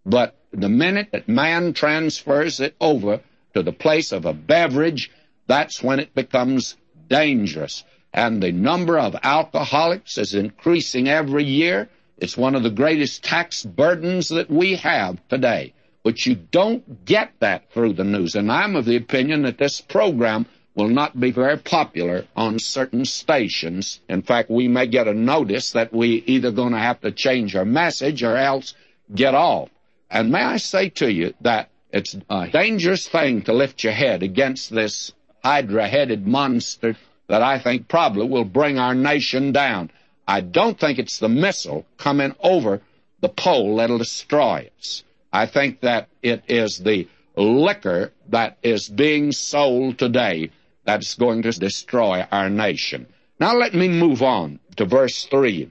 But 0.06 0.34
the 0.52 0.70
minute 0.70 1.08
that 1.12 1.28
man 1.28 1.74
transfers 1.74 2.58
it 2.58 2.74
over 2.80 3.20
to 3.52 3.62
the 3.62 3.74
place 3.74 4.10
of 4.10 4.24
a 4.24 4.32
beverage, 4.32 5.10
that's 5.46 5.82
when 5.82 6.00
it 6.00 6.14
becomes 6.14 6.76
dangerous. 7.08 7.84
And 8.14 8.42
the 8.42 8.52
number 8.52 8.98
of 8.98 9.14
alcoholics 9.22 10.16
is 10.16 10.32
increasing 10.32 11.08
every 11.08 11.44
year. 11.44 11.90
It's 12.16 12.36
one 12.36 12.54
of 12.54 12.62
the 12.62 12.70
greatest 12.70 13.22
tax 13.22 13.62
burdens 13.62 14.30
that 14.30 14.50
we 14.50 14.76
have 14.76 15.20
today. 15.28 15.74
But 16.02 16.24
you 16.24 16.36
don't 16.36 17.04
get 17.04 17.32
that 17.40 17.70
through 17.70 17.92
the 17.92 18.04
news. 18.04 18.34
And 18.34 18.50
I'm 18.50 18.76
of 18.76 18.86
the 18.86 18.96
opinion 18.96 19.42
that 19.42 19.58
this 19.58 19.82
program 19.82 20.46
will 20.74 20.88
not 20.88 21.18
be 21.18 21.30
very 21.30 21.58
popular 21.58 22.26
on 22.34 22.58
certain 22.58 23.04
stations. 23.04 24.00
In 24.08 24.22
fact, 24.22 24.50
we 24.50 24.68
may 24.68 24.86
get 24.86 25.08
a 25.08 25.14
notice 25.14 25.72
that 25.72 25.92
we 25.92 26.22
either 26.26 26.50
going 26.50 26.72
to 26.72 26.78
have 26.78 27.00
to 27.02 27.12
change 27.12 27.54
our 27.54 27.64
message 27.64 28.22
or 28.22 28.36
else 28.36 28.74
get 29.14 29.34
off. 29.34 29.68
And 30.10 30.30
may 30.30 30.42
I 30.42 30.56
say 30.56 30.88
to 30.90 31.12
you 31.12 31.34
that 31.42 31.68
it's 31.92 32.16
a 32.30 32.48
dangerous 32.48 33.06
thing 33.06 33.42
to 33.42 33.52
lift 33.52 33.84
your 33.84 33.92
head 33.92 34.22
against 34.22 34.70
this 34.70 35.12
hydra-headed 35.44 36.26
monster 36.26 36.96
that 37.28 37.42
I 37.42 37.58
think 37.58 37.88
probably 37.88 38.26
will 38.26 38.44
bring 38.44 38.78
our 38.78 38.94
nation 38.94 39.52
down. 39.52 39.90
I 40.26 40.40
don't 40.40 40.78
think 40.78 40.98
it's 40.98 41.18
the 41.18 41.28
missile 41.28 41.84
coming 41.98 42.34
over 42.40 42.80
the 43.20 43.28
pole 43.28 43.76
that'll 43.76 43.98
destroy 43.98 44.70
us. 44.78 45.02
I 45.32 45.46
think 45.46 45.80
that 45.80 46.08
it 46.22 46.44
is 46.48 46.78
the 46.78 47.08
liquor 47.36 48.12
that 48.28 48.58
is 48.62 48.88
being 48.88 49.32
sold 49.32 49.98
today 49.98 50.50
that's 50.84 51.14
going 51.14 51.42
to 51.42 51.52
destroy 51.52 52.26
our 52.30 52.50
nation. 52.50 53.06
Now 53.38 53.54
let 53.56 53.74
me 53.74 53.88
move 53.88 54.22
on 54.22 54.60
to 54.76 54.84
verse 54.84 55.24
3. 55.24 55.70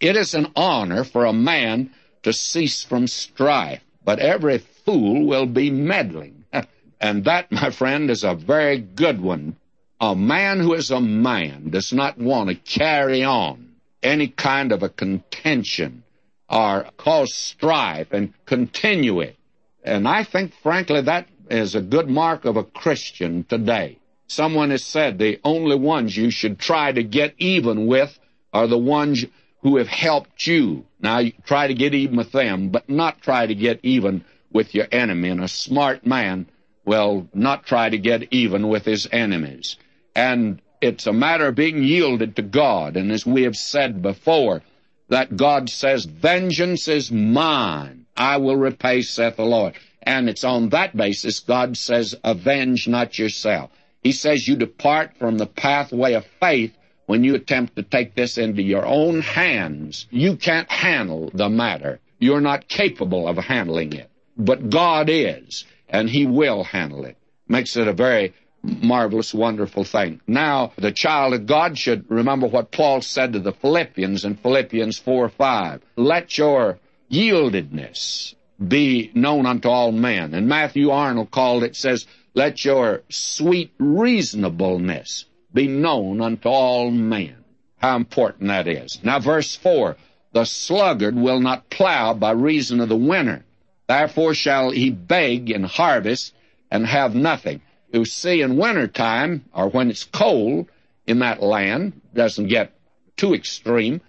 It 0.00 0.16
is 0.16 0.34
an 0.34 0.52
honor 0.54 1.04
for 1.04 1.24
a 1.24 1.32
man 1.32 1.90
to 2.22 2.32
cease 2.32 2.82
from 2.82 3.06
strife, 3.06 3.82
but 4.04 4.18
every 4.18 4.58
fool 4.58 5.26
will 5.26 5.46
be 5.46 5.70
meddling. 5.70 6.44
and 7.00 7.24
that, 7.24 7.50
my 7.50 7.70
friend, 7.70 8.10
is 8.10 8.24
a 8.24 8.34
very 8.34 8.78
good 8.78 9.20
one. 9.20 9.56
A 10.00 10.14
man 10.14 10.60
who 10.60 10.74
is 10.74 10.90
a 10.90 11.00
man 11.00 11.70
does 11.70 11.92
not 11.92 12.18
want 12.18 12.50
to 12.50 12.54
carry 12.54 13.24
on 13.24 13.76
any 14.02 14.28
kind 14.28 14.72
of 14.72 14.82
a 14.82 14.88
contention 14.88 16.02
or 16.48 16.86
cause 16.96 17.34
strife 17.34 18.12
and 18.12 18.32
continue 18.44 19.20
it. 19.20 19.36
And 19.82 20.06
I 20.06 20.24
think, 20.24 20.52
frankly, 20.62 21.00
that 21.00 21.28
is 21.50 21.74
a 21.74 21.80
good 21.80 22.08
mark 22.08 22.44
of 22.44 22.56
a 22.56 22.64
Christian 22.64 23.44
today. 23.44 23.98
Someone 24.28 24.70
has 24.70 24.84
said 24.84 25.18
the 25.18 25.40
only 25.44 25.76
ones 25.76 26.16
you 26.16 26.30
should 26.30 26.58
try 26.58 26.92
to 26.92 27.02
get 27.02 27.34
even 27.38 27.86
with 27.86 28.18
are 28.52 28.66
the 28.66 28.78
ones 28.78 29.24
who 29.62 29.76
have 29.76 29.88
helped 29.88 30.46
you. 30.46 30.86
Now, 31.00 31.18
you 31.18 31.32
try 31.44 31.68
to 31.68 31.74
get 31.74 31.94
even 31.94 32.16
with 32.16 32.32
them, 32.32 32.70
but 32.70 32.88
not 32.88 33.20
try 33.20 33.46
to 33.46 33.54
get 33.54 33.80
even 33.82 34.24
with 34.52 34.74
your 34.74 34.86
enemy. 34.90 35.28
And 35.28 35.42
a 35.42 35.48
smart 35.48 36.06
man 36.06 36.46
will 36.84 37.28
not 37.34 37.66
try 37.66 37.88
to 37.88 37.98
get 37.98 38.32
even 38.32 38.68
with 38.68 38.84
his 38.84 39.08
enemies. 39.10 39.76
And 40.14 40.60
it's 40.80 41.06
a 41.06 41.12
matter 41.12 41.46
of 41.46 41.54
being 41.54 41.82
yielded 41.82 42.36
to 42.36 42.42
God. 42.42 42.96
And 42.96 43.10
as 43.12 43.26
we 43.26 43.42
have 43.42 43.56
said 43.56 44.02
before, 44.02 44.62
that 45.08 45.36
God 45.36 45.70
says, 45.70 46.04
Vengeance 46.04 46.88
is 46.88 47.12
mine. 47.12 48.06
I 48.16 48.38
will 48.38 48.56
repay, 48.56 49.02
saith 49.02 49.36
the 49.36 49.44
Lord. 49.44 49.74
And 50.02 50.28
it's 50.28 50.44
on 50.44 50.70
that 50.70 50.96
basis 50.96 51.40
God 51.40 51.76
says, 51.76 52.14
Avenge 52.24 52.88
not 52.88 53.18
yourself. 53.18 53.70
He 54.06 54.12
says 54.12 54.46
you 54.46 54.54
depart 54.54 55.16
from 55.18 55.36
the 55.36 55.46
pathway 55.46 56.12
of 56.12 56.24
faith 56.38 56.72
when 57.06 57.24
you 57.24 57.34
attempt 57.34 57.74
to 57.74 57.82
take 57.82 58.14
this 58.14 58.38
into 58.38 58.62
your 58.62 58.86
own 58.86 59.20
hands. 59.20 60.06
You 60.12 60.36
can't 60.36 60.70
handle 60.70 61.32
the 61.34 61.48
matter. 61.48 61.98
You're 62.20 62.40
not 62.40 62.68
capable 62.68 63.26
of 63.26 63.36
handling 63.36 63.94
it. 63.94 64.08
But 64.38 64.70
God 64.70 65.08
is, 65.10 65.64
and 65.88 66.08
He 66.08 66.24
will 66.24 66.62
handle 66.62 67.04
it. 67.04 67.16
Makes 67.48 67.76
it 67.76 67.88
a 67.88 67.92
very 67.92 68.32
marvelous, 68.62 69.34
wonderful 69.34 69.82
thing. 69.82 70.20
Now, 70.28 70.72
the 70.78 70.92
child 70.92 71.34
of 71.34 71.46
God 71.46 71.76
should 71.76 72.08
remember 72.08 72.46
what 72.46 72.70
Paul 72.70 73.00
said 73.00 73.32
to 73.32 73.40
the 73.40 73.54
Philippians 73.54 74.24
in 74.24 74.36
Philippians 74.36 75.00
4 75.00 75.30
5. 75.30 75.82
Let 75.96 76.38
your 76.38 76.78
yieldedness 77.10 78.36
be 78.68 79.10
known 79.14 79.46
unto 79.46 79.68
all 79.68 79.90
men. 79.90 80.32
And 80.32 80.46
Matthew 80.48 80.90
Arnold 80.90 81.32
called 81.32 81.64
it, 81.64 81.74
says, 81.74 82.06
let 82.36 82.66
your 82.66 83.02
sweet 83.08 83.72
reasonableness 83.78 85.24
be 85.54 85.66
known 85.66 86.20
unto 86.20 86.50
all 86.50 86.90
men. 86.90 87.34
How 87.78 87.96
important 87.96 88.48
that 88.48 88.68
is. 88.68 89.00
Now, 89.02 89.18
verse 89.20 89.56
4 89.56 89.96
The 90.32 90.44
sluggard 90.44 91.16
will 91.16 91.40
not 91.40 91.70
plow 91.70 92.12
by 92.12 92.32
reason 92.32 92.80
of 92.80 92.90
the 92.90 92.96
winter. 92.96 93.42
Therefore 93.88 94.34
shall 94.34 94.70
he 94.70 94.90
beg 94.90 95.50
in 95.50 95.62
harvest 95.62 96.34
and 96.70 96.86
have 96.86 97.14
nothing. 97.14 97.62
You 97.90 98.04
see, 98.04 98.42
in 98.42 98.58
winter 98.58 98.86
time, 98.86 99.46
or 99.54 99.70
when 99.70 99.88
it's 99.88 100.04
cold 100.04 100.68
in 101.06 101.20
that 101.20 101.42
land, 101.42 101.98
doesn't 102.12 102.48
get 102.48 102.72
too 103.16 103.32
extreme, 103.32 104.02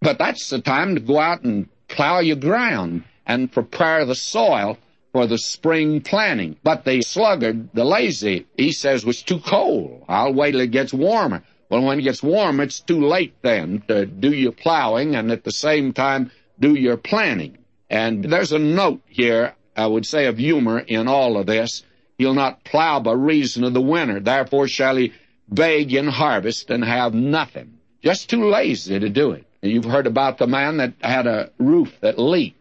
but 0.00 0.16
that's 0.16 0.48
the 0.48 0.62
time 0.62 0.94
to 0.94 1.02
go 1.02 1.18
out 1.18 1.42
and 1.42 1.68
plow 1.88 2.20
your 2.20 2.36
ground 2.36 3.04
and 3.26 3.52
prepare 3.52 4.06
the 4.06 4.14
soil 4.14 4.78
for 5.14 5.28
the 5.28 5.38
spring 5.38 6.00
planting. 6.00 6.56
But 6.64 6.84
the 6.84 7.00
sluggard, 7.00 7.70
the 7.72 7.84
lazy, 7.84 8.46
he 8.58 8.72
says, 8.72 9.06
was 9.06 9.22
too 9.22 9.38
cold. 9.38 10.04
I'll 10.08 10.34
wait 10.34 10.50
till 10.50 10.60
it 10.60 10.72
gets 10.72 10.92
warmer. 10.92 11.44
Well, 11.70 11.82
when 11.82 12.00
it 12.00 12.02
gets 12.02 12.20
warm, 12.20 12.58
it's 12.58 12.80
too 12.80 13.00
late 13.00 13.32
then 13.40 13.84
to 13.86 14.06
do 14.06 14.32
your 14.32 14.50
plowing 14.50 15.14
and 15.14 15.30
at 15.30 15.44
the 15.44 15.52
same 15.52 15.92
time 15.92 16.32
do 16.58 16.74
your 16.74 16.96
planting. 16.96 17.58
And 17.88 18.24
there's 18.24 18.50
a 18.50 18.58
note 18.58 19.02
here, 19.06 19.54
I 19.76 19.86
would 19.86 20.04
say, 20.04 20.26
of 20.26 20.36
humor 20.36 20.80
in 20.80 21.06
all 21.06 21.36
of 21.36 21.46
this. 21.46 21.84
He'll 22.18 22.34
not 22.34 22.64
plow 22.64 22.98
by 22.98 23.12
reason 23.12 23.62
of 23.62 23.72
the 23.72 23.80
winter. 23.80 24.18
Therefore 24.18 24.66
shall 24.66 24.96
he 24.96 25.12
beg 25.48 25.94
in 25.94 26.08
harvest 26.08 26.70
and 26.70 26.84
have 26.84 27.14
nothing. 27.14 27.78
Just 28.02 28.30
too 28.30 28.50
lazy 28.50 28.98
to 28.98 29.08
do 29.08 29.30
it. 29.30 29.44
You've 29.62 29.84
heard 29.84 30.08
about 30.08 30.38
the 30.38 30.48
man 30.48 30.78
that 30.78 30.94
had 31.00 31.28
a 31.28 31.52
roof 31.58 32.00
that 32.00 32.18
leaked. 32.18 32.58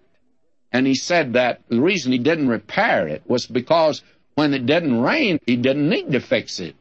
And 0.73 0.87
he 0.87 0.95
said 0.95 1.33
that 1.33 1.61
the 1.69 1.79
reason 1.79 2.11
he 2.11 2.17
didn't 2.17 2.49
repair 2.49 3.07
it 3.07 3.21
was 3.27 3.45
because 3.45 4.01
when 4.33 4.53
it 4.55 4.65
didn't 4.65 4.99
rain, 4.99 5.39
he 5.45 5.55
didn't 5.55 5.87
need 5.87 6.11
to 6.11 6.19
fix 6.19 6.59
it. 6.59 6.75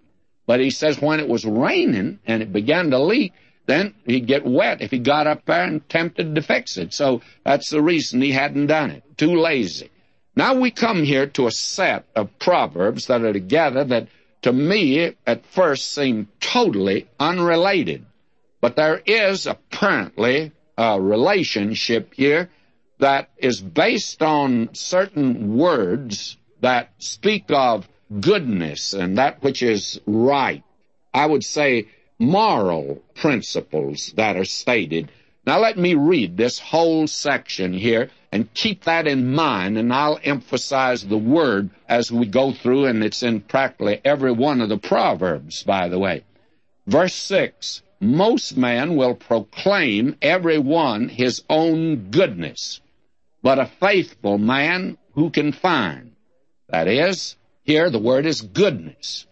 But 0.46 0.60
he 0.60 0.70
says 0.70 1.00
when 1.00 1.20
it 1.20 1.28
was 1.28 1.44
raining 1.44 2.18
and 2.26 2.42
it 2.42 2.52
began 2.52 2.90
to 2.90 2.98
leak, 2.98 3.34
then 3.66 3.94
he'd 4.06 4.26
get 4.26 4.44
wet 4.44 4.80
if 4.80 4.90
he 4.90 4.98
got 4.98 5.26
up 5.26 5.44
there 5.44 5.64
and 5.64 5.76
attempted 5.76 6.34
to 6.34 6.42
fix 6.42 6.78
it. 6.78 6.94
So 6.94 7.20
that's 7.44 7.70
the 7.70 7.82
reason 7.82 8.22
he 8.22 8.32
hadn't 8.32 8.66
done 8.66 8.90
it. 8.90 9.04
Too 9.18 9.36
lazy. 9.36 9.90
Now 10.34 10.54
we 10.54 10.70
come 10.70 11.04
here 11.04 11.26
to 11.26 11.46
a 11.46 11.52
set 11.52 12.06
of 12.16 12.38
proverbs 12.38 13.06
that 13.06 13.22
are 13.22 13.32
together 13.32 13.84
that 13.84 14.08
to 14.40 14.52
me 14.52 15.14
at 15.26 15.44
first 15.46 15.94
seem 15.94 16.28
totally 16.40 17.06
unrelated. 17.20 18.06
But 18.60 18.76
there 18.76 19.02
is 19.04 19.46
apparently 19.46 20.52
a 20.78 21.00
relationship 21.00 22.14
here 22.14 22.48
that 23.02 23.30
is 23.36 23.60
based 23.60 24.22
on 24.22 24.68
certain 24.74 25.56
words 25.56 26.36
that 26.60 26.92
speak 26.98 27.46
of 27.50 27.88
goodness 28.20 28.92
and 28.92 29.18
that 29.18 29.42
which 29.42 29.60
is 29.60 30.00
right. 30.06 30.62
I 31.12 31.26
would 31.26 31.44
say 31.44 31.88
moral 32.20 33.02
principles 33.14 34.12
that 34.14 34.36
are 34.36 34.44
stated. 34.44 35.10
Now 35.44 35.58
let 35.58 35.76
me 35.76 35.96
read 35.96 36.36
this 36.36 36.60
whole 36.60 37.08
section 37.08 37.72
here 37.72 38.08
and 38.30 38.54
keep 38.54 38.84
that 38.84 39.08
in 39.08 39.34
mind 39.34 39.78
and 39.78 39.92
I'll 39.92 40.20
emphasize 40.22 41.02
the 41.02 41.18
word 41.18 41.70
as 41.88 42.12
we 42.12 42.26
go 42.26 42.52
through 42.52 42.84
and 42.84 43.02
it's 43.02 43.24
in 43.24 43.40
practically 43.40 44.00
every 44.04 44.30
one 44.30 44.60
of 44.60 44.68
the 44.68 44.78
Proverbs, 44.78 45.64
by 45.64 45.88
the 45.88 45.98
way. 45.98 46.22
Verse 46.86 47.14
6, 47.14 47.82
most 47.98 48.56
men 48.56 48.94
will 48.94 49.16
proclaim 49.16 50.14
every 50.22 50.58
one 50.58 51.08
his 51.08 51.42
own 51.50 52.10
goodness 52.12 52.80
but 53.42 53.58
a 53.58 53.70
faithful 53.80 54.38
man 54.38 54.96
who 55.14 55.30
can 55.30 55.52
find. 55.52 56.12
That 56.68 56.88
is, 56.88 57.36
here 57.64 57.90
the 57.90 57.98
word 57.98 58.26
is 58.26 58.40
goodness. 58.40 59.26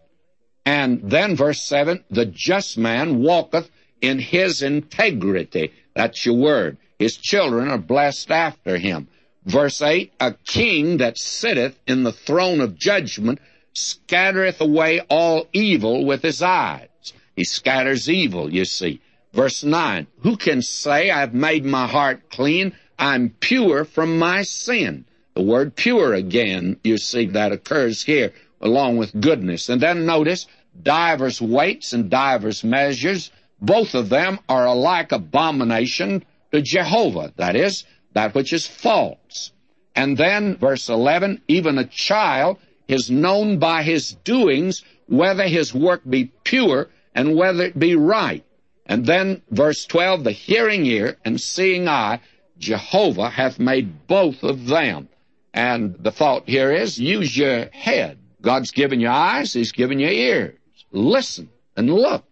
And 0.67 1.11
then 1.11 1.37
verse 1.37 1.63
7 1.63 2.05
the 2.11 2.27
just 2.27 2.77
man 2.77 3.23
walketh 3.23 3.71
in 4.01 4.19
his 4.19 4.63
integrity. 4.63 5.73
That's 5.95 6.25
your 6.25 6.37
word. 6.37 6.79
His 6.99 7.17
children 7.17 7.69
are 7.69 7.79
blessed 7.79 8.31
after 8.31 8.77
him. 8.77 9.09
Verse 9.45 9.81
8, 9.81 10.13
a 10.21 10.35
king 10.47 10.99
that 10.99 11.17
sitteth 11.17 11.79
in 11.87 12.03
the 12.03 12.13
throne 12.13 12.61
of 12.61 12.79
judgment 12.79 13.41
scattereth 13.73 14.61
away 14.61 15.01
all 15.09 15.47
evil 15.53 16.05
with 16.05 16.23
his 16.23 16.43
eyes. 16.43 16.89
He 17.37 17.45
scatters 17.45 18.11
evil, 18.11 18.53
you 18.53 18.67
see. 18.67 19.01
Verse 19.33 19.65
9, 19.65 20.07
who 20.21 20.37
can 20.37 20.61
say, 20.61 21.11
I've 21.11 21.33
made 21.33 21.65
my 21.65 21.87
heart 21.87 22.29
clean, 22.31 22.75
I'm 23.01 23.31
pure 23.41 23.85
from 23.85 24.19
my 24.19 24.43
sin? 24.43 25.07
The 25.35 25.43
word 25.43 25.75
pure 25.75 26.13
again, 26.13 26.79
you 26.85 26.99
see, 26.99 27.27
that 27.29 27.51
occurs 27.51 28.03
here 28.03 28.33
along 28.61 28.99
with 28.99 29.19
goodness. 29.19 29.71
And 29.71 29.81
then 29.81 30.05
notice, 30.05 30.47
divers 30.83 31.41
weights 31.41 31.95
and 31.95 32.11
divers 32.11 32.63
measures, 32.63 33.31
both 33.61 33.95
of 33.95 34.11
them 34.11 34.39
are 34.49 34.67
alike 34.67 35.13
abomination 35.13 36.25
to 36.53 36.61
Jehovah. 36.61 37.33
That 37.37 37.57
is, 37.57 37.85
that 38.13 38.35
which 38.35 38.53
is 38.53 38.67
false. 38.67 39.53
And 39.95 40.17
then, 40.17 40.57
verse 40.57 40.89
11, 40.89 41.43
even 41.49 41.79
a 41.79 41.87
child 41.87 42.59
is 42.87 43.11
known 43.11 43.59
by 43.59 43.83
his 43.83 44.13
doings 44.25 44.85
whether 45.07 45.45
his 45.45 45.75
work 45.75 46.03
be 46.09 46.33
pure 46.45 46.89
and 47.15 47.35
whether 47.35 47.65
it 47.65 47.79
be 47.79 47.97
right. 47.97 48.45
And 48.87 49.07
then, 49.07 49.43
verse 49.51 49.85
12, 49.87 50.25
the 50.25 50.33
hearing 50.33 50.85
ear 50.87 51.17
and 51.25 51.41
seeing 51.41 51.89
eye, 51.89 52.21
Jehovah 52.61 53.31
hath 53.31 53.59
made 53.59 54.07
both 54.07 54.45
of 54.45 54.67
them. 54.67 55.09
And 55.53 55.97
the 55.99 56.13
thought 56.13 56.49
here 56.49 56.71
is 56.71 56.99
use 56.99 57.37
your 57.37 57.67
head. 57.73 58.19
God's 58.41 58.71
given 58.71 59.01
you 59.01 59.09
eyes, 59.09 59.53
He's 59.53 59.73
given 59.73 59.99
you 59.99 60.09
ears. 60.09 60.57
Listen 60.93 61.51
and 61.77 61.93
look. 61.93 62.25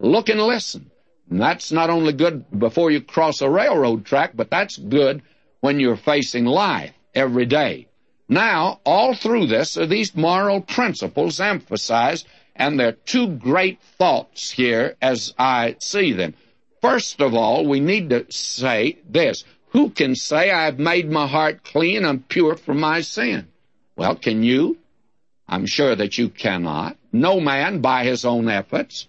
Look 0.00 0.28
and 0.28 0.40
listen. 0.40 0.90
And 1.30 1.40
that's 1.40 1.70
not 1.70 1.90
only 1.90 2.12
good 2.12 2.44
before 2.58 2.90
you 2.90 3.00
cross 3.00 3.40
a 3.40 3.48
railroad 3.48 4.04
track, 4.04 4.32
but 4.34 4.50
that's 4.50 4.76
good 4.76 5.22
when 5.60 5.80
you're 5.80 5.96
facing 5.96 6.44
life 6.44 6.92
every 7.14 7.46
day. 7.46 7.86
Now, 8.28 8.80
all 8.84 9.14
through 9.14 9.46
this 9.46 9.76
are 9.76 9.86
these 9.86 10.16
moral 10.16 10.60
principles 10.60 11.40
emphasized, 11.40 12.26
and 12.56 12.78
there 12.78 12.88
are 12.88 12.92
two 12.92 13.28
great 13.28 13.80
thoughts 13.98 14.50
here 14.50 14.96
as 15.00 15.34
I 15.38 15.76
see 15.78 16.12
them. 16.12 16.34
First 16.80 17.20
of 17.20 17.34
all, 17.34 17.66
we 17.66 17.80
need 17.80 18.10
to 18.10 18.26
say 18.30 18.98
this. 19.08 19.44
Who 19.74 19.90
can 19.90 20.14
say, 20.14 20.52
I've 20.52 20.78
made 20.78 21.10
my 21.10 21.26
heart 21.26 21.64
clean 21.64 22.04
and 22.04 22.26
pure 22.28 22.54
from 22.54 22.78
my 22.78 23.00
sin? 23.00 23.48
Well, 23.96 24.14
can 24.14 24.44
you? 24.44 24.78
I'm 25.48 25.66
sure 25.66 25.96
that 25.96 26.16
you 26.16 26.28
cannot. 26.28 26.96
No 27.12 27.40
man 27.40 27.80
by 27.80 28.04
his 28.04 28.24
own 28.24 28.48
efforts. 28.48 29.08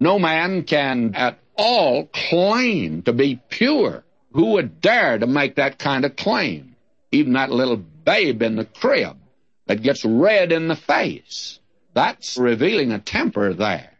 No 0.00 0.18
man 0.18 0.64
can 0.64 1.14
at 1.14 1.38
all 1.54 2.06
claim 2.06 3.02
to 3.02 3.12
be 3.12 3.40
pure. 3.50 4.04
Who 4.32 4.52
would 4.52 4.80
dare 4.80 5.18
to 5.18 5.26
make 5.26 5.56
that 5.56 5.78
kind 5.78 6.06
of 6.06 6.16
claim? 6.16 6.76
Even 7.12 7.34
that 7.34 7.50
little 7.50 7.76
babe 7.76 8.40
in 8.42 8.56
the 8.56 8.64
crib 8.64 9.18
that 9.66 9.82
gets 9.82 10.02
red 10.02 10.50
in 10.50 10.68
the 10.68 10.76
face. 10.76 11.60
That's 11.92 12.38
revealing 12.38 12.90
a 12.92 12.98
temper 12.98 13.52
there. 13.52 13.92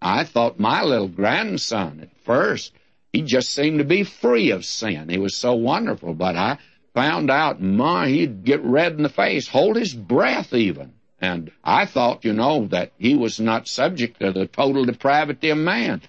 I 0.00 0.22
thought 0.22 0.60
my 0.60 0.84
little 0.84 1.08
grandson 1.08 2.00
at 2.02 2.24
first, 2.24 2.72
he 3.16 3.22
just 3.22 3.54
seemed 3.54 3.78
to 3.78 3.84
be 3.84 4.04
free 4.04 4.50
of 4.50 4.62
sin. 4.62 5.08
He 5.08 5.16
was 5.16 5.34
so 5.34 5.54
wonderful, 5.54 6.12
but 6.12 6.36
I 6.36 6.58
found 6.92 7.30
out, 7.30 7.62
my, 7.62 8.08
he'd 8.08 8.44
get 8.44 8.62
red 8.62 8.92
in 8.92 9.02
the 9.02 9.08
face, 9.08 9.48
hold 9.48 9.76
his 9.76 9.94
breath 9.94 10.52
even. 10.52 10.92
And 11.18 11.50
I 11.64 11.86
thought, 11.86 12.26
you 12.26 12.34
know, 12.34 12.66
that 12.66 12.92
he 12.98 13.16
was 13.16 13.40
not 13.40 13.68
subject 13.68 14.20
to 14.20 14.32
the 14.32 14.46
total 14.46 14.84
depravity 14.84 15.48
of 15.48 15.56
man. 15.56 16.02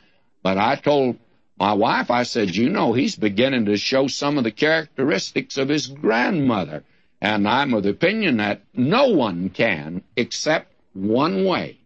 But 0.44 0.58
I 0.58 0.76
told 0.76 1.18
my 1.58 1.72
wife, 1.72 2.12
I 2.12 2.24
said, 2.24 2.54
you 2.54 2.70
know, 2.70 2.92
he's 2.92 3.16
beginning 3.16 3.66
to 3.66 3.78
show 3.78 4.08
some 4.08 4.38
of 4.38 4.44
the 4.44 4.52
characteristics 4.52 5.58
of 5.58 5.70
his 5.70 5.88
grandmother. 5.88 6.84
And 7.22 7.48
I'm 7.48 7.74
of 7.74 7.84
the 7.84 7.92
opinion 7.92 8.38
that 8.38 8.64
no 8.74 9.08
one 9.12 9.50
can 9.50 10.04
except 10.18 10.74
one 10.94 11.46
way. 11.46 11.78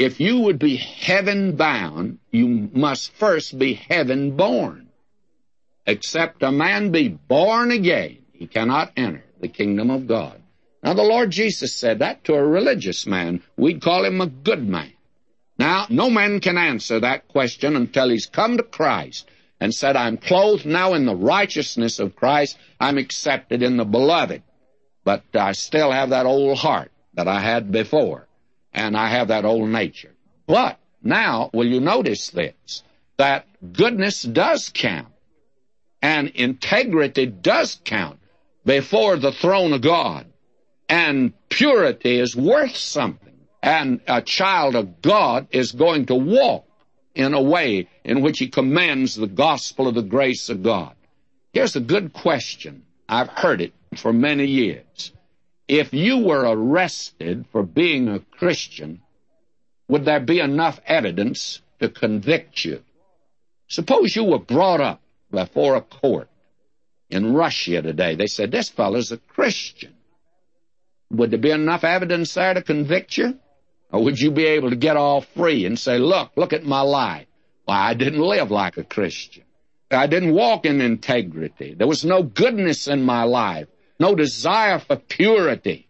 If 0.00 0.18
you 0.18 0.40
would 0.40 0.58
be 0.58 0.76
heaven 0.76 1.56
bound, 1.56 2.20
you 2.30 2.70
must 2.72 3.12
first 3.12 3.58
be 3.58 3.74
heaven 3.74 4.34
born. 4.34 4.88
Except 5.86 6.42
a 6.42 6.50
man 6.50 6.90
be 6.90 7.08
born 7.08 7.70
again, 7.70 8.16
he 8.32 8.46
cannot 8.46 8.92
enter 8.96 9.22
the 9.42 9.48
kingdom 9.48 9.90
of 9.90 10.06
God. 10.06 10.40
Now, 10.82 10.94
the 10.94 11.02
Lord 11.02 11.30
Jesus 11.30 11.74
said 11.76 11.98
that 11.98 12.24
to 12.24 12.34
a 12.34 12.42
religious 12.42 13.04
man. 13.04 13.42
We'd 13.58 13.82
call 13.82 14.06
him 14.06 14.22
a 14.22 14.26
good 14.26 14.66
man. 14.66 14.94
Now, 15.58 15.86
no 15.90 16.08
man 16.08 16.40
can 16.40 16.56
answer 16.56 17.00
that 17.00 17.28
question 17.28 17.76
until 17.76 18.08
he's 18.08 18.24
come 18.24 18.56
to 18.56 18.62
Christ 18.62 19.28
and 19.60 19.74
said, 19.74 19.96
I'm 19.96 20.16
clothed 20.16 20.64
now 20.64 20.94
in 20.94 21.04
the 21.04 21.14
righteousness 21.14 21.98
of 21.98 22.16
Christ. 22.16 22.56
I'm 22.80 22.96
accepted 22.96 23.62
in 23.62 23.76
the 23.76 23.84
beloved. 23.84 24.42
But 25.04 25.24
I 25.34 25.52
still 25.52 25.92
have 25.92 26.08
that 26.08 26.24
old 26.24 26.56
heart 26.56 26.90
that 27.12 27.28
I 27.28 27.40
had 27.40 27.70
before, 27.70 28.28
and 28.72 28.96
I 28.96 29.08
have 29.08 29.28
that 29.28 29.44
old 29.44 29.68
nature. 29.68 30.12
But 30.46 30.78
now, 31.02 31.50
will 31.52 31.66
you 31.66 31.80
notice 31.80 32.30
this? 32.30 32.82
That 33.16 33.46
goodness 33.72 34.22
does 34.22 34.70
count, 34.72 35.12
and 36.00 36.28
integrity 36.28 37.26
does 37.26 37.80
count 37.84 38.18
before 38.64 39.16
the 39.16 39.32
throne 39.32 39.72
of 39.72 39.82
God, 39.82 40.26
and 40.88 41.32
purity 41.48 42.18
is 42.18 42.34
worth 42.34 42.76
something 42.76 43.30
and 43.62 44.00
a 44.06 44.22
child 44.22 44.74
of 44.74 45.02
God 45.02 45.48
is 45.50 45.72
going 45.72 46.06
to 46.06 46.14
walk 46.14 46.66
in 47.14 47.34
a 47.34 47.42
way 47.42 47.88
in 48.04 48.22
which 48.22 48.38
he 48.38 48.48
commends 48.48 49.14
the 49.14 49.26
gospel 49.26 49.88
of 49.88 49.94
the 49.94 50.02
grace 50.02 50.48
of 50.48 50.62
God. 50.62 50.94
Here's 51.52 51.76
a 51.76 51.80
good 51.80 52.12
question. 52.12 52.84
I've 53.08 53.28
heard 53.28 53.60
it 53.60 53.72
for 53.96 54.12
many 54.12 54.46
years. 54.46 55.12
If 55.70 55.94
you 55.94 56.18
were 56.18 56.40
arrested 56.40 57.46
for 57.52 57.62
being 57.62 58.08
a 58.08 58.18
Christian, 58.18 59.02
would 59.86 60.04
there 60.04 60.18
be 60.18 60.40
enough 60.40 60.80
evidence 60.84 61.62
to 61.78 61.88
convict 61.88 62.64
you? 62.64 62.82
Suppose 63.68 64.16
you 64.16 64.24
were 64.24 64.40
brought 64.40 64.80
up 64.80 65.00
before 65.30 65.76
a 65.76 65.80
court 65.80 66.28
in 67.08 67.34
Russia 67.34 67.82
today. 67.82 68.16
They 68.16 68.26
said, 68.26 68.50
this 68.50 68.68
fellow's 68.68 69.12
a 69.12 69.18
Christian. 69.18 69.94
Would 71.12 71.30
there 71.30 71.38
be 71.38 71.52
enough 71.52 71.84
evidence 71.84 72.34
there 72.34 72.52
to 72.52 72.62
convict 72.62 73.16
you? 73.16 73.38
Or 73.92 74.02
would 74.02 74.18
you 74.18 74.32
be 74.32 74.46
able 74.46 74.70
to 74.70 74.76
get 74.76 74.96
all 74.96 75.20
free 75.20 75.66
and 75.66 75.78
say, 75.78 75.98
look, 75.98 76.32
look 76.34 76.52
at 76.52 76.64
my 76.64 76.80
life. 76.80 77.28
Why, 77.66 77.90
I 77.90 77.94
didn't 77.94 78.18
live 78.18 78.50
like 78.50 78.76
a 78.76 78.82
Christian. 78.82 79.44
I 79.88 80.08
didn't 80.08 80.34
walk 80.34 80.66
in 80.66 80.80
integrity. 80.80 81.74
There 81.74 81.86
was 81.86 82.04
no 82.04 82.24
goodness 82.24 82.88
in 82.88 83.04
my 83.04 83.22
life, 83.22 83.68
no 84.00 84.14
desire 84.14 84.78
for 84.78 84.96
purity. 84.96 85.86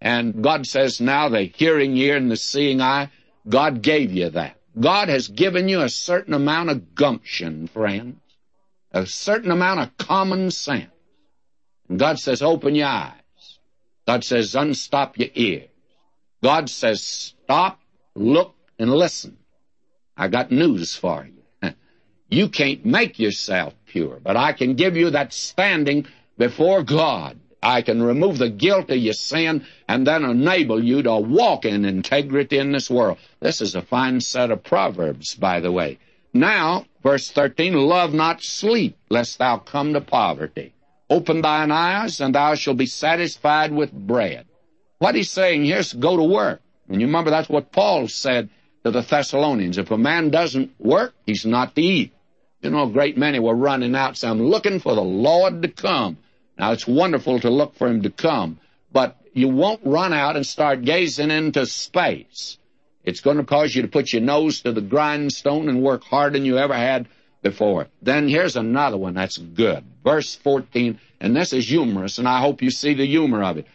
And 0.00 0.42
God 0.42 0.66
says 0.66 1.00
now 1.00 1.30
the 1.30 1.44
hearing 1.44 1.96
ear 1.96 2.16
and 2.16 2.30
the 2.30 2.36
seeing 2.36 2.82
eye, 2.82 3.10
God 3.48 3.80
gave 3.80 4.12
you 4.12 4.28
that. 4.30 4.56
God 4.78 5.08
has 5.08 5.28
given 5.28 5.68
you 5.68 5.80
a 5.80 5.88
certain 5.88 6.34
amount 6.34 6.70
of 6.70 6.94
gumption, 6.94 7.68
friends, 7.68 8.20
a 8.90 9.06
certain 9.06 9.52
amount 9.52 9.80
of 9.80 9.96
common 9.96 10.50
sense. 10.50 10.90
And 11.88 11.98
God 11.98 12.18
says, 12.18 12.42
open 12.42 12.74
your 12.74 12.88
eyes. 12.88 13.12
God 14.06 14.24
says, 14.24 14.54
unstop 14.54 15.16
your 15.16 15.30
ears. 15.34 15.68
God 16.42 16.68
says, 16.68 17.02
stop, 17.02 17.80
look, 18.14 18.54
and 18.78 18.92
listen. 18.92 19.38
I 20.16 20.28
got 20.28 20.50
news 20.50 20.96
for 20.96 21.26
you. 21.26 21.70
You 22.30 22.48
can't 22.48 22.84
make 22.84 23.20
yourself 23.20 23.74
pure, 23.86 24.18
but 24.20 24.36
I 24.36 24.54
can 24.54 24.74
give 24.74 24.96
you 24.96 25.10
that 25.10 25.32
standing 25.32 26.06
before 26.36 26.82
God. 26.82 27.38
I 27.64 27.80
can 27.80 28.02
remove 28.02 28.36
the 28.36 28.50
guilt 28.50 28.90
of 28.90 28.98
your 28.98 29.14
sin 29.14 29.64
and 29.88 30.06
then 30.06 30.22
enable 30.22 30.84
you 30.84 31.02
to 31.02 31.16
walk 31.16 31.64
in 31.64 31.86
integrity 31.86 32.58
in 32.58 32.72
this 32.72 32.90
world. 32.90 33.16
This 33.40 33.62
is 33.62 33.74
a 33.74 33.80
fine 33.80 34.20
set 34.20 34.50
of 34.50 34.62
Proverbs, 34.62 35.34
by 35.34 35.60
the 35.60 35.72
way. 35.72 35.98
Now, 36.34 36.84
verse 37.02 37.30
13, 37.30 37.72
love 37.72 38.12
not 38.12 38.42
sleep, 38.42 38.98
lest 39.08 39.38
thou 39.38 39.56
come 39.56 39.94
to 39.94 40.02
poverty. 40.02 40.74
Open 41.08 41.40
thine 41.40 41.70
eyes, 41.70 42.20
and 42.20 42.34
thou 42.34 42.54
shalt 42.54 42.76
be 42.76 42.86
satisfied 42.86 43.72
with 43.72 43.92
bread. 43.92 44.46
What 44.98 45.14
he's 45.14 45.30
saying 45.30 45.64
here 45.64 45.78
is 45.78 45.94
go 45.94 46.18
to 46.18 46.22
work. 46.22 46.60
And 46.88 47.00
you 47.00 47.06
remember 47.06 47.30
that's 47.30 47.48
what 47.48 47.72
Paul 47.72 48.08
said 48.08 48.50
to 48.84 48.90
the 48.90 49.00
Thessalonians. 49.00 49.78
If 49.78 49.90
a 49.90 49.96
man 49.96 50.28
doesn't 50.28 50.78
work, 50.78 51.14
he's 51.24 51.46
not 51.46 51.74
to 51.76 51.82
eat. 51.82 52.12
You 52.60 52.70
know, 52.70 52.84
a 52.84 52.90
great 52.90 53.16
many 53.16 53.38
were 53.38 53.54
running 53.54 53.94
out 53.94 54.18
saying, 54.18 54.32
I'm 54.32 54.46
looking 54.46 54.80
for 54.80 54.94
the 54.94 55.02
Lord 55.02 55.62
to 55.62 55.68
come. 55.68 56.18
Now, 56.58 56.72
it's 56.72 56.86
wonderful 56.86 57.40
to 57.40 57.50
look 57.50 57.74
for 57.74 57.88
him 57.88 58.02
to 58.02 58.10
come, 58.10 58.58
but 58.92 59.16
you 59.32 59.48
won't 59.48 59.80
run 59.84 60.12
out 60.12 60.36
and 60.36 60.46
start 60.46 60.84
gazing 60.84 61.30
into 61.30 61.66
space. 61.66 62.58
It's 63.02 63.20
going 63.20 63.36
to 63.36 63.44
cause 63.44 63.74
you 63.74 63.82
to 63.82 63.88
put 63.88 64.12
your 64.12 64.22
nose 64.22 64.60
to 64.60 64.72
the 64.72 64.80
grindstone 64.80 65.68
and 65.68 65.82
work 65.82 66.04
harder 66.04 66.34
than 66.34 66.44
you 66.44 66.58
ever 66.58 66.74
had 66.74 67.06
before. 67.42 67.88
Then 68.00 68.28
here's 68.28 68.56
another 68.56 68.96
one 68.96 69.14
that's 69.14 69.36
good. 69.36 69.84
Verse 70.02 70.34
14, 70.36 70.98
and 71.20 71.36
this 71.36 71.52
is 71.52 71.68
humorous, 71.68 72.18
and 72.18 72.26
I 72.26 72.40
hope 72.40 72.62
you 72.62 72.70
see 72.70 72.94
the 72.94 73.06
humor 73.06 73.42
of 73.42 73.58
it. 73.58 73.66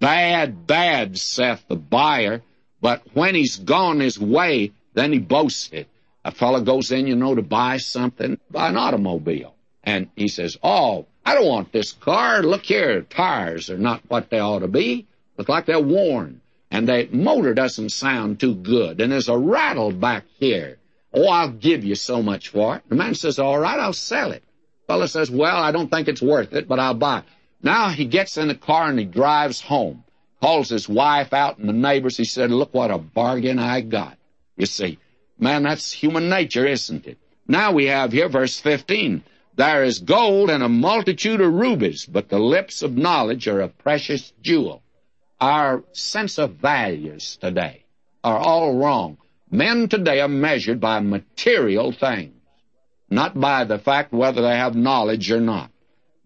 Bad, 0.00 0.66
bad, 0.66 1.18
saith 1.18 1.64
the 1.68 1.76
buyer, 1.76 2.42
but 2.80 3.02
when 3.14 3.34
he's 3.34 3.56
gone 3.56 4.00
his 4.00 4.18
way, 4.18 4.72
then 4.94 5.12
he 5.12 5.18
boasted. 5.18 5.86
A 6.24 6.30
fellow 6.30 6.60
goes 6.60 6.92
in, 6.92 7.06
you 7.06 7.16
know, 7.16 7.34
to 7.34 7.42
buy 7.42 7.78
something, 7.78 8.38
buy 8.50 8.68
an 8.68 8.76
automobile. 8.76 9.54
And 9.82 10.08
he 10.16 10.28
says, 10.28 10.58
Oh, 10.62 11.06
I 11.28 11.34
don't 11.34 11.46
want 11.46 11.72
this 11.72 11.92
car. 11.92 12.42
Look 12.42 12.64
here, 12.64 13.02
tires 13.02 13.68
are 13.68 13.76
not 13.76 14.00
what 14.08 14.30
they 14.30 14.38
ought 14.38 14.60
to 14.60 14.68
be. 14.68 15.06
Look 15.36 15.50
like 15.50 15.66
they're 15.66 15.78
worn. 15.78 16.40
And 16.70 16.88
the 16.88 17.06
motor 17.12 17.52
doesn't 17.52 17.90
sound 17.90 18.40
too 18.40 18.54
good. 18.54 18.98
And 19.00 19.12
there's 19.12 19.28
a 19.28 19.36
rattle 19.36 19.92
back 19.92 20.24
here. 20.38 20.78
Oh, 21.12 21.28
I'll 21.28 21.50
give 21.50 21.84
you 21.84 21.96
so 21.96 22.22
much 22.22 22.48
for 22.48 22.76
it. 22.76 22.82
The 22.88 22.94
man 22.94 23.14
says, 23.14 23.38
All 23.38 23.58
right, 23.58 23.78
I'll 23.78 23.92
sell 23.92 24.32
it. 24.32 24.42
Fellow 24.86 25.04
says, 25.04 25.30
Well, 25.30 25.56
I 25.56 25.70
don't 25.70 25.90
think 25.90 26.08
it's 26.08 26.22
worth 26.22 26.54
it, 26.54 26.66
but 26.66 26.80
I'll 26.80 26.94
buy 26.94 27.18
it. 27.18 27.24
Now 27.62 27.90
he 27.90 28.06
gets 28.06 28.38
in 28.38 28.48
the 28.48 28.54
car 28.54 28.88
and 28.88 28.98
he 28.98 29.04
drives 29.04 29.60
home. 29.60 30.04
Calls 30.40 30.70
his 30.70 30.88
wife 30.88 31.34
out 31.34 31.58
and 31.58 31.68
the 31.68 31.74
neighbors. 31.74 32.16
He 32.16 32.24
said, 32.24 32.50
Look 32.50 32.72
what 32.72 32.90
a 32.90 32.96
bargain 32.96 33.58
I 33.58 33.82
got. 33.82 34.16
You 34.56 34.64
see, 34.64 34.98
Man, 35.38 35.62
that's 35.62 35.92
human 35.92 36.28
nature, 36.28 36.66
isn't 36.66 37.06
it? 37.06 37.18
Now 37.46 37.72
we 37.72 37.86
have 37.86 38.12
here 38.12 38.28
verse 38.28 38.58
15. 38.58 39.22
There 39.58 39.82
is 39.82 39.98
gold 39.98 40.50
and 40.50 40.62
a 40.62 40.68
multitude 40.68 41.40
of 41.40 41.52
rubies, 41.52 42.06
but 42.06 42.28
the 42.28 42.38
lips 42.38 42.80
of 42.80 42.96
knowledge 42.96 43.48
are 43.48 43.60
a 43.60 43.68
precious 43.68 44.32
jewel. 44.40 44.84
Our 45.40 45.82
sense 45.90 46.38
of 46.38 46.52
values 46.52 47.36
today 47.40 47.84
are 48.22 48.38
all 48.38 48.76
wrong. 48.76 49.18
Men 49.50 49.88
today 49.88 50.20
are 50.20 50.28
measured 50.28 50.78
by 50.78 51.00
material 51.00 51.90
things, 51.90 52.34
not 53.10 53.40
by 53.40 53.64
the 53.64 53.80
fact 53.80 54.12
whether 54.12 54.42
they 54.42 54.56
have 54.56 54.76
knowledge 54.76 55.28
or 55.32 55.40
not. 55.40 55.72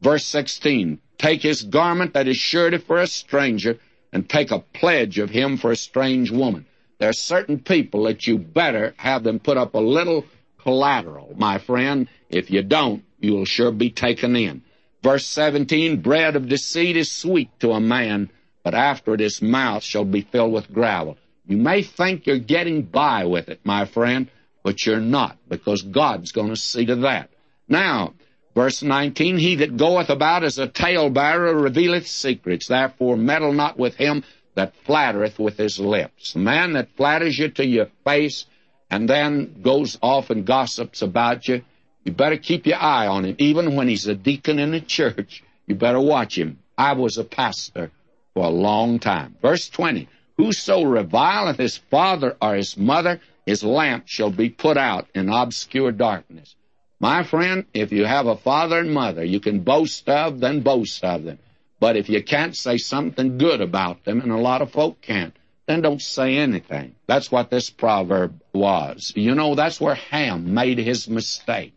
Verse 0.03 0.27
16, 0.27 1.01
take 1.17 1.41
his 1.41 1.63
garment 1.63 2.13
that 2.13 2.29
is 2.29 2.37
surety 2.37 2.77
for 2.77 2.99
a 2.99 3.07
stranger, 3.07 3.79
and 4.13 4.29
take 4.29 4.51
a 4.51 4.59
pledge 4.59 5.19
of 5.19 5.31
him 5.31 5.57
for 5.57 5.73
a 5.73 5.77
strange 5.77 6.31
woman. 6.31 6.67
There 6.99 7.09
are 7.09 7.15
certain 7.15 7.61
people 7.61 8.03
that 8.05 8.27
you 8.27 8.37
better 8.37 8.93
have 8.99 9.23
them 9.23 9.39
put 9.39 9.57
up 9.57 9.73
a 9.73 9.79
little 9.79 10.27
collateral, 10.59 11.33
my 11.39 11.57
friend. 11.57 12.09
If 12.29 12.51
you 12.51 12.63
don't, 12.63 13.03
you'll 13.23 13.45
sure 13.45 13.71
be 13.71 13.91
taken 13.91 14.37
in. 14.37 14.63
Verse 15.03 15.27
17, 15.27 16.01
bread 16.01 16.37
of 16.37 16.49
deceit 16.49 16.97
is 16.97 17.11
sweet 17.11 17.51
to 17.61 17.73
a 17.73 17.81
man, 17.81 18.31
but 18.63 18.75
after 18.75 19.15
it 19.15 19.21
his 19.21 19.43
mouth 19.43 19.83
shall 19.83 20.05
be 20.05 20.21
filled 20.21 20.53
with 20.53 20.73
gravel. 20.73 21.17
You 21.47 21.57
may 21.57 21.83
think 21.83 22.27
you're 22.27 22.39
getting 22.39 22.83
by 22.83 23.25
with 23.25 23.49
it, 23.49 23.61
my 23.65 23.85
friend, 23.85 24.31
but 24.63 24.87
you're 24.87 25.01
not, 25.01 25.37
because 25.49 25.83
God's 25.83 26.31
going 26.33 26.51
to 26.51 26.57
see 26.57 26.87
to 26.87 26.97
that. 26.97 27.31
Now, 27.69 28.15
verse 28.55 28.83
19, 28.83 29.39
he 29.39 29.57
that 29.57 29.77
goeth 29.77 30.09
about 30.09 30.45
as 30.45 30.59
a 30.59 30.69
talebearer 30.69 31.55
revealeth 31.55 32.07
secrets, 32.07 32.69
therefore 32.69 33.17
meddle 33.17 33.53
not 33.53 33.77
with 33.77 33.97
him 33.97 34.23
that 34.55 34.77
flattereth 34.85 35.39
with 35.39 35.57
his 35.57 35.81
lips. 35.81 36.35
The 36.35 36.39
man 36.39 36.75
that 36.75 36.97
flatters 36.97 37.39
you 37.39 37.49
to 37.49 37.67
your 37.67 37.89
face 38.05 38.47
and 38.91 39.09
then 39.09 39.63
goes 39.63 39.99
off 40.03 40.31
and 40.31 40.47
gossips 40.47 41.03
about 41.03 41.49
you, 41.49 41.65
you 42.05 42.13
better 42.13 42.37
keep 42.37 42.67
your 42.67 42.81
eye 42.81 43.07
on 43.07 43.25
him. 43.25 43.37
Even 43.39 43.77
when 43.77 43.89
he's 43.89 44.07
a 44.07 44.15
deacon 44.15 44.59
in 44.59 44.73
the 44.73 44.81
church, 44.81 45.43
you 45.67 45.75
better 45.75 46.01
watch 46.01 46.37
him. 46.37 46.59
I 46.77 46.95
was 46.95 47.17
a 47.19 47.25
pastor 47.25 47.91
for 48.35 48.45
a 48.45 48.51
long 48.51 48.99
time. 48.99 49.37
Verse 49.41 49.69
20, 49.69 50.09
Whoso 50.37 50.83
revileth 50.83 51.59
his 51.59 51.77
father 51.77 52.37
or 52.41 52.55
his 52.55 52.77
mother, 52.77 53.21
his 53.47 53.63
lamp 53.63 54.09
shall 54.09 54.31
be 54.31 54.49
put 54.49 54.77
out 54.77 55.07
in 55.15 55.29
obscure 55.29 55.93
darkness. 55.93 56.57
My 56.99 57.23
friend, 57.25 57.65
if 57.75 57.93
you 57.93 58.05
have 58.05 58.27
a 58.27 58.37
father 58.37 58.79
and 58.79 58.93
mother 58.93 59.25
you 59.25 59.41
can 59.41 59.61
boast 59.61 60.09
of, 60.09 60.41
then 60.41 60.61
boast 60.61 61.05
of 61.05 61.25
them. 61.25 61.39
But 61.81 61.97
if 61.97 62.09
you 62.09 62.23
can't 62.23 62.57
say 62.57 62.79
something 62.79 63.39
good 63.39 63.61
about 63.61 64.05
them, 64.05 64.21
and 64.21 64.31
a 64.31 64.37
lot 64.37 64.63
of 64.63 64.71
folk 64.71 65.01
can't, 65.01 65.37
then 65.67 65.83
don't 65.83 66.01
say 66.01 66.37
anything. 66.37 66.95
That's 67.07 67.31
what 67.31 67.51
this 67.51 67.71
proverb 67.71 68.41
was. 68.53 69.13
You 69.17 69.35
know, 69.35 69.55
that's 69.55 69.81
where 69.81 69.97
Ham 69.97 70.55
made 70.55 70.79
his 70.79 71.09
mistake. 71.09 71.75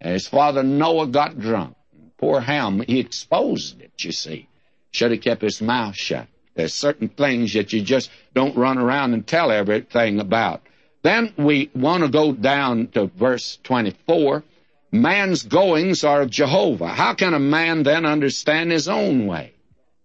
His 0.00 0.28
father 0.28 0.62
Noah 0.62 1.08
got 1.08 1.38
drunk. 1.38 1.76
Poor 2.18 2.40
Ham, 2.40 2.82
he 2.86 3.00
exposed 3.00 3.80
it, 3.80 3.92
you 3.98 4.12
see. 4.12 4.48
Should 4.90 5.12
have 5.12 5.20
kept 5.20 5.42
his 5.42 5.60
mouth 5.60 5.96
shut. 5.96 6.26
There's 6.54 6.74
certain 6.74 7.08
things 7.08 7.52
that 7.54 7.72
you 7.72 7.82
just 7.82 8.10
don't 8.34 8.56
run 8.56 8.78
around 8.78 9.14
and 9.14 9.26
tell 9.26 9.50
everything 9.50 10.18
about. 10.18 10.62
Then 11.02 11.32
we 11.36 11.70
want 11.74 12.02
to 12.02 12.08
go 12.08 12.32
down 12.32 12.88
to 12.88 13.06
verse 13.06 13.58
24 13.62 14.42
Man's 14.90 15.42
goings 15.42 16.02
are 16.02 16.22
of 16.22 16.30
Jehovah. 16.30 16.88
How 16.88 17.12
can 17.12 17.34
a 17.34 17.38
man 17.38 17.82
then 17.82 18.06
understand 18.06 18.72
his 18.72 18.88
own 18.88 19.26
way? 19.26 19.52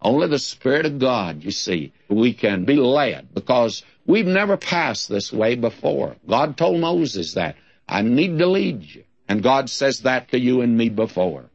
Only 0.01 0.27
the 0.27 0.39
Spirit 0.39 0.86
of 0.86 0.99
God, 0.99 1.41
you 1.41 1.51
see, 1.51 1.93
we 2.10 2.34
can 2.34 2.65
be 2.65 2.75
led 2.75 3.34
because 3.34 3.84
we've 4.06 4.27
never 4.27 4.58
passed 4.58 5.08
this 5.08 5.32
way 5.32 5.56
before. 5.56 6.17
God 6.27 6.58
told 6.58 6.82
Moses 6.82 7.36
that. 7.36 7.56
I 7.88 8.01
need 8.01 8.38
to 8.39 8.47
lead 8.47 8.84
you. 8.84 9.06
And 9.27 9.41
God 9.43 9.69
says 9.69 10.01
that 10.01 10.29
to 10.31 10.39
you 10.39 10.62
and 10.62 10.77
me 10.77 10.89
before. 10.89 11.45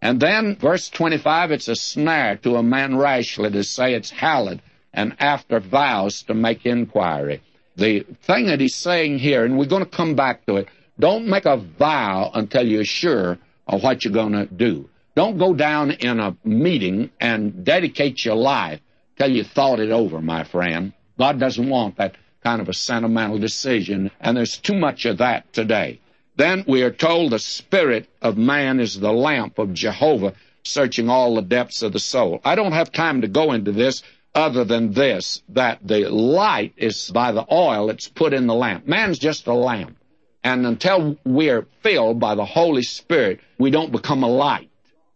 And 0.00 0.20
then, 0.20 0.56
verse 0.56 0.88
25, 0.88 1.50
it's 1.50 1.68
a 1.68 1.74
snare 1.76 2.36
to 2.38 2.56
a 2.56 2.62
man 2.62 2.96
rashly 2.96 3.50
to 3.50 3.64
say 3.64 3.94
it's 3.94 4.10
hallowed 4.10 4.62
and 4.92 5.16
after 5.18 5.60
vows 5.60 6.22
to 6.24 6.34
make 6.34 6.64
inquiry. 6.64 7.42
The 7.76 8.04
thing 8.22 8.46
that 8.46 8.60
he's 8.60 8.74
saying 8.74 9.18
here, 9.18 9.44
and 9.44 9.58
we're 9.58 9.66
going 9.66 9.84
to 9.84 9.90
come 9.90 10.14
back 10.14 10.46
to 10.46 10.56
it, 10.56 10.68
don't 10.98 11.26
make 11.26 11.46
a 11.46 11.56
vow 11.56 12.30
until 12.34 12.66
you're 12.66 12.84
sure 12.84 13.38
of 13.66 13.82
what 13.82 14.04
you're 14.04 14.14
going 14.14 14.32
to 14.32 14.46
do. 14.46 14.88
Don't 15.14 15.38
go 15.38 15.54
down 15.54 15.90
in 15.90 16.20
a 16.20 16.36
meeting 16.44 17.10
and 17.20 17.64
dedicate 17.64 18.24
your 18.24 18.36
life 18.36 18.80
till 19.16 19.30
you 19.30 19.44
thought 19.44 19.80
it 19.80 19.90
over, 19.90 20.20
my 20.20 20.44
friend. 20.44 20.92
God 21.18 21.40
doesn't 21.40 21.68
want 21.68 21.96
that 21.96 22.16
kind 22.42 22.60
of 22.60 22.68
a 22.68 22.74
sentimental 22.74 23.38
decision, 23.38 24.10
and 24.20 24.36
there's 24.36 24.58
too 24.58 24.74
much 24.74 25.04
of 25.04 25.18
that 25.18 25.52
today. 25.52 26.00
Then 26.38 26.62
we 26.68 26.84
are 26.84 26.92
told 26.92 27.32
the 27.32 27.40
spirit 27.40 28.08
of 28.22 28.38
man 28.38 28.78
is 28.78 28.98
the 28.98 29.12
lamp 29.12 29.58
of 29.58 29.74
Jehovah, 29.74 30.34
searching 30.62 31.10
all 31.10 31.34
the 31.34 31.42
depths 31.42 31.82
of 31.82 31.92
the 31.92 31.98
soul. 31.98 32.40
I 32.44 32.54
don't 32.54 32.72
have 32.72 32.92
time 32.92 33.22
to 33.22 33.28
go 33.28 33.52
into 33.52 33.72
this 33.72 34.04
other 34.36 34.62
than 34.64 34.92
this, 34.92 35.42
that 35.48 35.80
the 35.82 36.08
light 36.08 36.74
is 36.76 37.10
by 37.10 37.32
the 37.32 37.44
oil 37.52 37.88
that's 37.88 38.06
put 38.06 38.32
in 38.32 38.46
the 38.46 38.54
lamp. 38.54 38.86
Man's 38.86 39.18
just 39.18 39.48
a 39.48 39.52
lamp. 39.52 39.96
And 40.44 40.64
until 40.64 41.18
we're 41.24 41.66
filled 41.82 42.20
by 42.20 42.36
the 42.36 42.44
Holy 42.44 42.84
Spirit, 42.84 43.40
we 43.58 43.72
don't 43.72 43.90
become 43.90 44.22
a 44.22 44.28
light. 44.28 44.70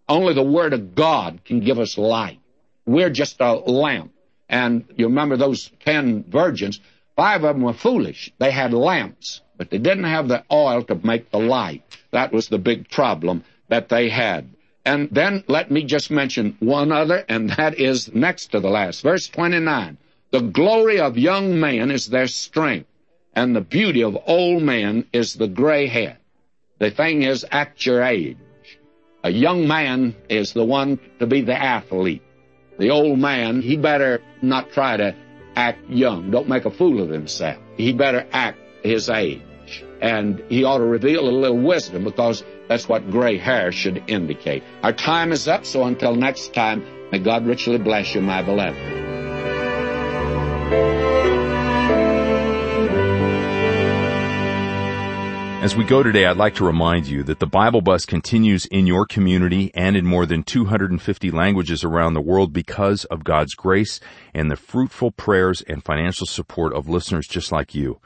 Only 0.09 0.35
the 0.35 0.43
Word 0.43 0.73
of 0.73 0.97
God 0.97 1.45
can 1.45 1.61
give 1.61 1.79
us 1.79 1.97
light. 1.97 2.41
We're 2.85 3.11
just 3.11 3.41
a 3.41 3.53
lamp. 3.53 4.13
And 4.49 4.87
you 4.97 5.07
remember 5.07 5.37
those 5.37 5.71
ten 5.85 6.25
virgins, 6.25 6.81
five 7.17 7.45
of 7.45 7.55
them 7.55 7.63
were 7.63 7.73
foolish. 7.73 8.33
They 8.39 8.51
had 8.51 8.73
lamps, 8.73 9.41
but 9.57 9.71
they 9.71 9.79
didn't 9.79 10.05
have 10.05 10.29
the 10.29 10.45
oil 10.51 10.83
to 10.85 10.95
make 11.03 11.31
the 11.31 11.39
light. 11.39 11.83
That 12.11 12.33
was 12.33 12.49
the 12.49 12.59
big 12.59 12.91
problem 12.91 13.45
that 13.69 13.89
they 13.89 14.09
had. 14.09 14.49
And 14.85 15.09
then 15.11 15.45
let 15.47 15.71
me 15.71 15.85
just 15.85 16.11
mention 16.11 16.57
one 16.59 16.91
other, 16.93 17.25
and 17.29 17.51
that 17.51 17.79
is 17.79 18.13
next 18.15 18.47
to 18.53 18.61
the 18.61 18.71
last. 18.71 19.03
Verse 19.03 19.29
29. 19.29 19.99
The 20.31 20.41
glory 20.41 20.99
of 20.99 21.19
young 21.19 21.61
men 21.61 21.91
is 21.91 22.07
their 22.09 22.27
strength 22.27 22.89
and 23.35 23.57
the 23.57 23.61
beauty 23.61 24.03
of 24.03 24.17
old 24.27 24.63
men 24.63 25.07
is 25.13 25.35
the 25.35 25.49
gray 25.49 25.87
head. 25.87 26.19
The 26.79 26.91
thing 26.91 27.23
is, 27.23 27.47
act 27.51 27.87
your 27.87 28.03
age. 28.03 28.37
A 29.25 29.31
young 29.31 29.69
man 29.69 30.15
is 30.29 30.53
the 30.53 30.65
one 30.65 30.99
to 31.21 31.27
be 31.27 31.43
the 31.43 31.57
athlete. 31.57 32.23
The 32.79 32.91
old 32.91 33.19
man, 33.19 33.63
he 33.63 33.77
better 33.77 34.21
not 34.43 34.73
try 34.73 34.97
to 34.97 35.15
act 35.57 35.89
young. 35.89 36.31
Don't 36.31 36.49
make 36.49 36.65
a 36.65 36.71
fool 36.71 37.03
of 37.03 37.09
himself. 37.11 37.59
He 37.77 37.93
better 37.93 38.27
act 38.33 38.59
his 38.83 39.09
age. 39.09 39.43
And 40.01 40.43
he 40.49 40.65
ought 40.65 40.79
to 40.79 40.85
reveal 40.85 41.29
a 41.29 41.31
little 41.31 41.59
wisdom 41.59 42.05
because 42.05 42.45
that's 42.69 42.89
what 42.89 43.11
gray 43.11 43.37
hair 43.39 43.71
should 43.73 44.03
indicate. 44.09 44.63
Our 44.83 44.93
time 44.93 45.33
is 45.33 45.47
up, 45.47 45.65
so 45.65 45.85
until 45.85 46.17
next 46.17 46.55
time, 46.55 46.85
may 47.13 47.19
God 47.19 47.47
richly 47.47 47.79
bless 47.79 48.15
you, 48.15 48.21
my 48.21 48.43
beloved. 48.43 49.03
As 55.63 55.77
we 55.77 55.85
go 55.85 56.03
today, 56.03 56.27
I'd 56.27 56.37
like 56.37 56.57
to 56.57 56.67
remind 56.67 57.07
you 57.07 57.23
that 57.23 57.39
the 57.39 57.47
Bible 57.47 57.83
Bus 57.83 58.05
continues 58.05 58.67
in 58.67 58.85
your 58.85 59.07
community 59.07 59.71
and 59.75 59.97
in 59.97 60.05
more 60.05 60.27
than 60.27 60.43
250 60.43 61.31
languages 61.31 61.85
around 61.85 62.15
the 62.15 62.21
world 62.21 62.53
because 62.53 63.05
of 63.05 63.23
God's 63.23 63.55
grace 63.55 64.01
and 64.35 64.51
the 64.51 64.57
fruitful 64.57 65.13
prayers 65.13 65.63
and 65.63 65.85
financial 65.85 66.27
support 66.27 66.73
of 66.73 66.89
listeners 66.89 67.29
just 67.29 67.53
like 67.53 67.77
you. 67.77 68.01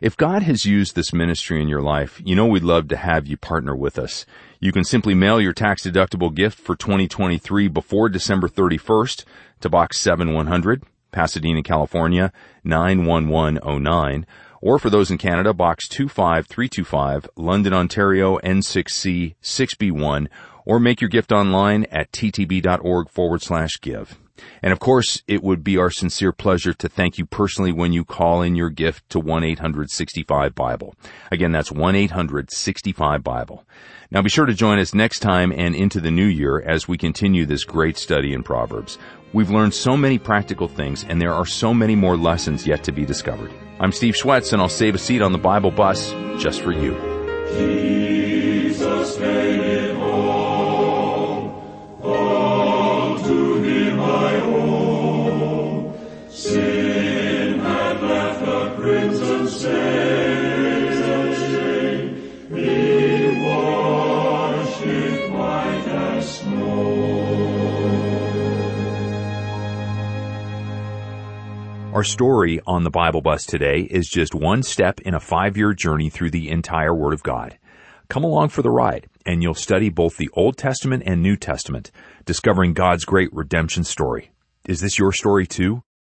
If 0.00 0.16
God 0.16 0.44
has 0.44 0.64
used 0.64 0.94
this 0.94 1.12
ministry 1.12 1.60
in 1.60 1.66
your 1.66 1.82
life, 1.82 2.22
you 2.24 2.36
know 2.36 2.46
we'd 2.46 2.62
love 2.62 2.86
to 2.86 2.96
have 2.96 3.26
you 3.26 3.36
partner 3.36 3.74
with 3.74 3.98
us. 3.98 4.24
You 4.60 4.70
can 4.70 4.84
simply 4.84 5.12
mail 5.12 5.40
your 5.40 5.52
tax 5.52 5.82
deductible 5.82 6.32
gift 6.32 6.56
for 6.56 6.76
2023 6.76 7.66
before 7.66 8.10
December 8.10 8.46
31st 8.46 9.24
to 9.60 9.68
Box 9.68 9.98
7100, 9.98 10.84
Pasadena, 11.10 11.64
California 11.64 12.32
91109 12.62 14.24
or 14.62 14.78
for 14.78 14.88
those 14.88 15.10
in 15.10 15.18
Canada, 15.18 15.52
Box 15.52 15.88
25325, 15.88 17.28
London, 17.36 17.74
Ontario, 17.74 18.38
N6C 18.38 19.34
6B1, 19.42 20.28
or 20.64 20.78
make 20.78 21.00
your 21.00 21.10
gift 21.10 21.32
online 21.32 21.84
at 21.90 22.10
ttb.org 22.12 23.10
forward 23.10 23.42
slash 23.42 23.72
give. 23.80 24.18
And 24.62 24.72
of 24.72 24.78
course, 24.78 25.22
it 25.26 25.42
would 25.42 25.62
be 25.62 25.76
our 25.76 25.90
sincere 25.90 26.32
pleasure 26.32 26.72
to 26.74 26.88
thank 26.88 27.18
you 27.18 27.26
personally 27.26 27.72
when 27.72 27.92
you 27.92 28.04
call 28.04 28.42
in 28.42 28.56
your 28.56 28.70
gift 28.70 29.08
to 29.10 29.20
1-800-65-BIBLE. 29.20 30.94
Again, 31.30 31.52
that's 31.52 31.70
1-800-65-BIBLE. 31.70 33.66
Now 34.10 34.22
be 34.22 34.30
sure 34.30 34.46
to 34.46 34.54
join 34.54 34.78
us 34.78 34.94
next 34.94 35.20
time 35.20 35.52
and 35.52 35.74
into 35.74 36.00
the 36.00 36.10
new 36.10 36.26
year 36.26 36.60
as 36.60 36.86
we 36.86 36.98
continue 36.98 37.46
this 37.46 37.64
great 37.64 37.96
study 37.96 38.32
in 38.32 38.42
Proverbs. 38.42 38.98
We've 39.32 39.50
learned 39.50 39.74
so 39.74 39.96
many 39.96 40.18
practical 40.18 40.68
things 40.68 41.04
and 41.08 41.20
there 41.20 41.34
are 41.34 41.46
so 41.46 41.72
many 41.72 41.96
more 41.96 42.16
lessons 42.16 42.66
yet 42.66 42.84
to 42.84 42.92
be 42.92 43.04
discovered. 43.04 43.50
I'm 43.82 43.90
Steve 43.90 44.14
Schwetz 44.14 44.52
and 44.52 44.62
I'll 44.62 44.68
save 44.68 44.94
a 44.94 44.98
seat 44.98 45.22
on 45.22 45.32
the 45.32 45.38
Bible 45.38 45.72
bus 45.72 46.12
just 46.38 46.60
for 46.60 46.70
you. 46.70 46.92
Jesus 47.56 49.16
Our 71.92 72.04
story 72.04 72.58
on 72.66 72.84
the 72.84 72.90
Bible 72.90 73.20
Bus 73.20 73.44
today 73.44 73.80
is 73.80 74.08
just 74.08 74.34
one 74.34 74.62
step 74.62 74.98
in 75.02 75.12
a 75.12 75.20
five-year 75.20 75.74
journey 75.74 76.08
through 76.08 76.30
the 76.30 76.48
entire 76.48 76.94
Word 76.94 77.12
of 77.12 77.22
God. 77.22 77.58
Come 78.08 78.24
along 78.24 78.48
for 78.48 78.62
the 78.62 78.70
ride, 78.70 79.10
and 79.26 79.42
you'll 79.42 79.52
study 79.52 79.90
both 79.90 80.16
the 80.16 80.30
Old 80.32 80.56
Testament 80.56 81.02
and 81.04 81.22
New 81.22 81.36
Testament, 81.36 81.90
discovering 82.24 82.72
God's 82.72 83.04
great 83.04 83.28
redemption 83.34 83.84
story. 83.84 84.30
Is 84.66 84.80
this 84.80 84.98
your 84.98 85.12
story 85.12 85.46
too? 85.46 85.82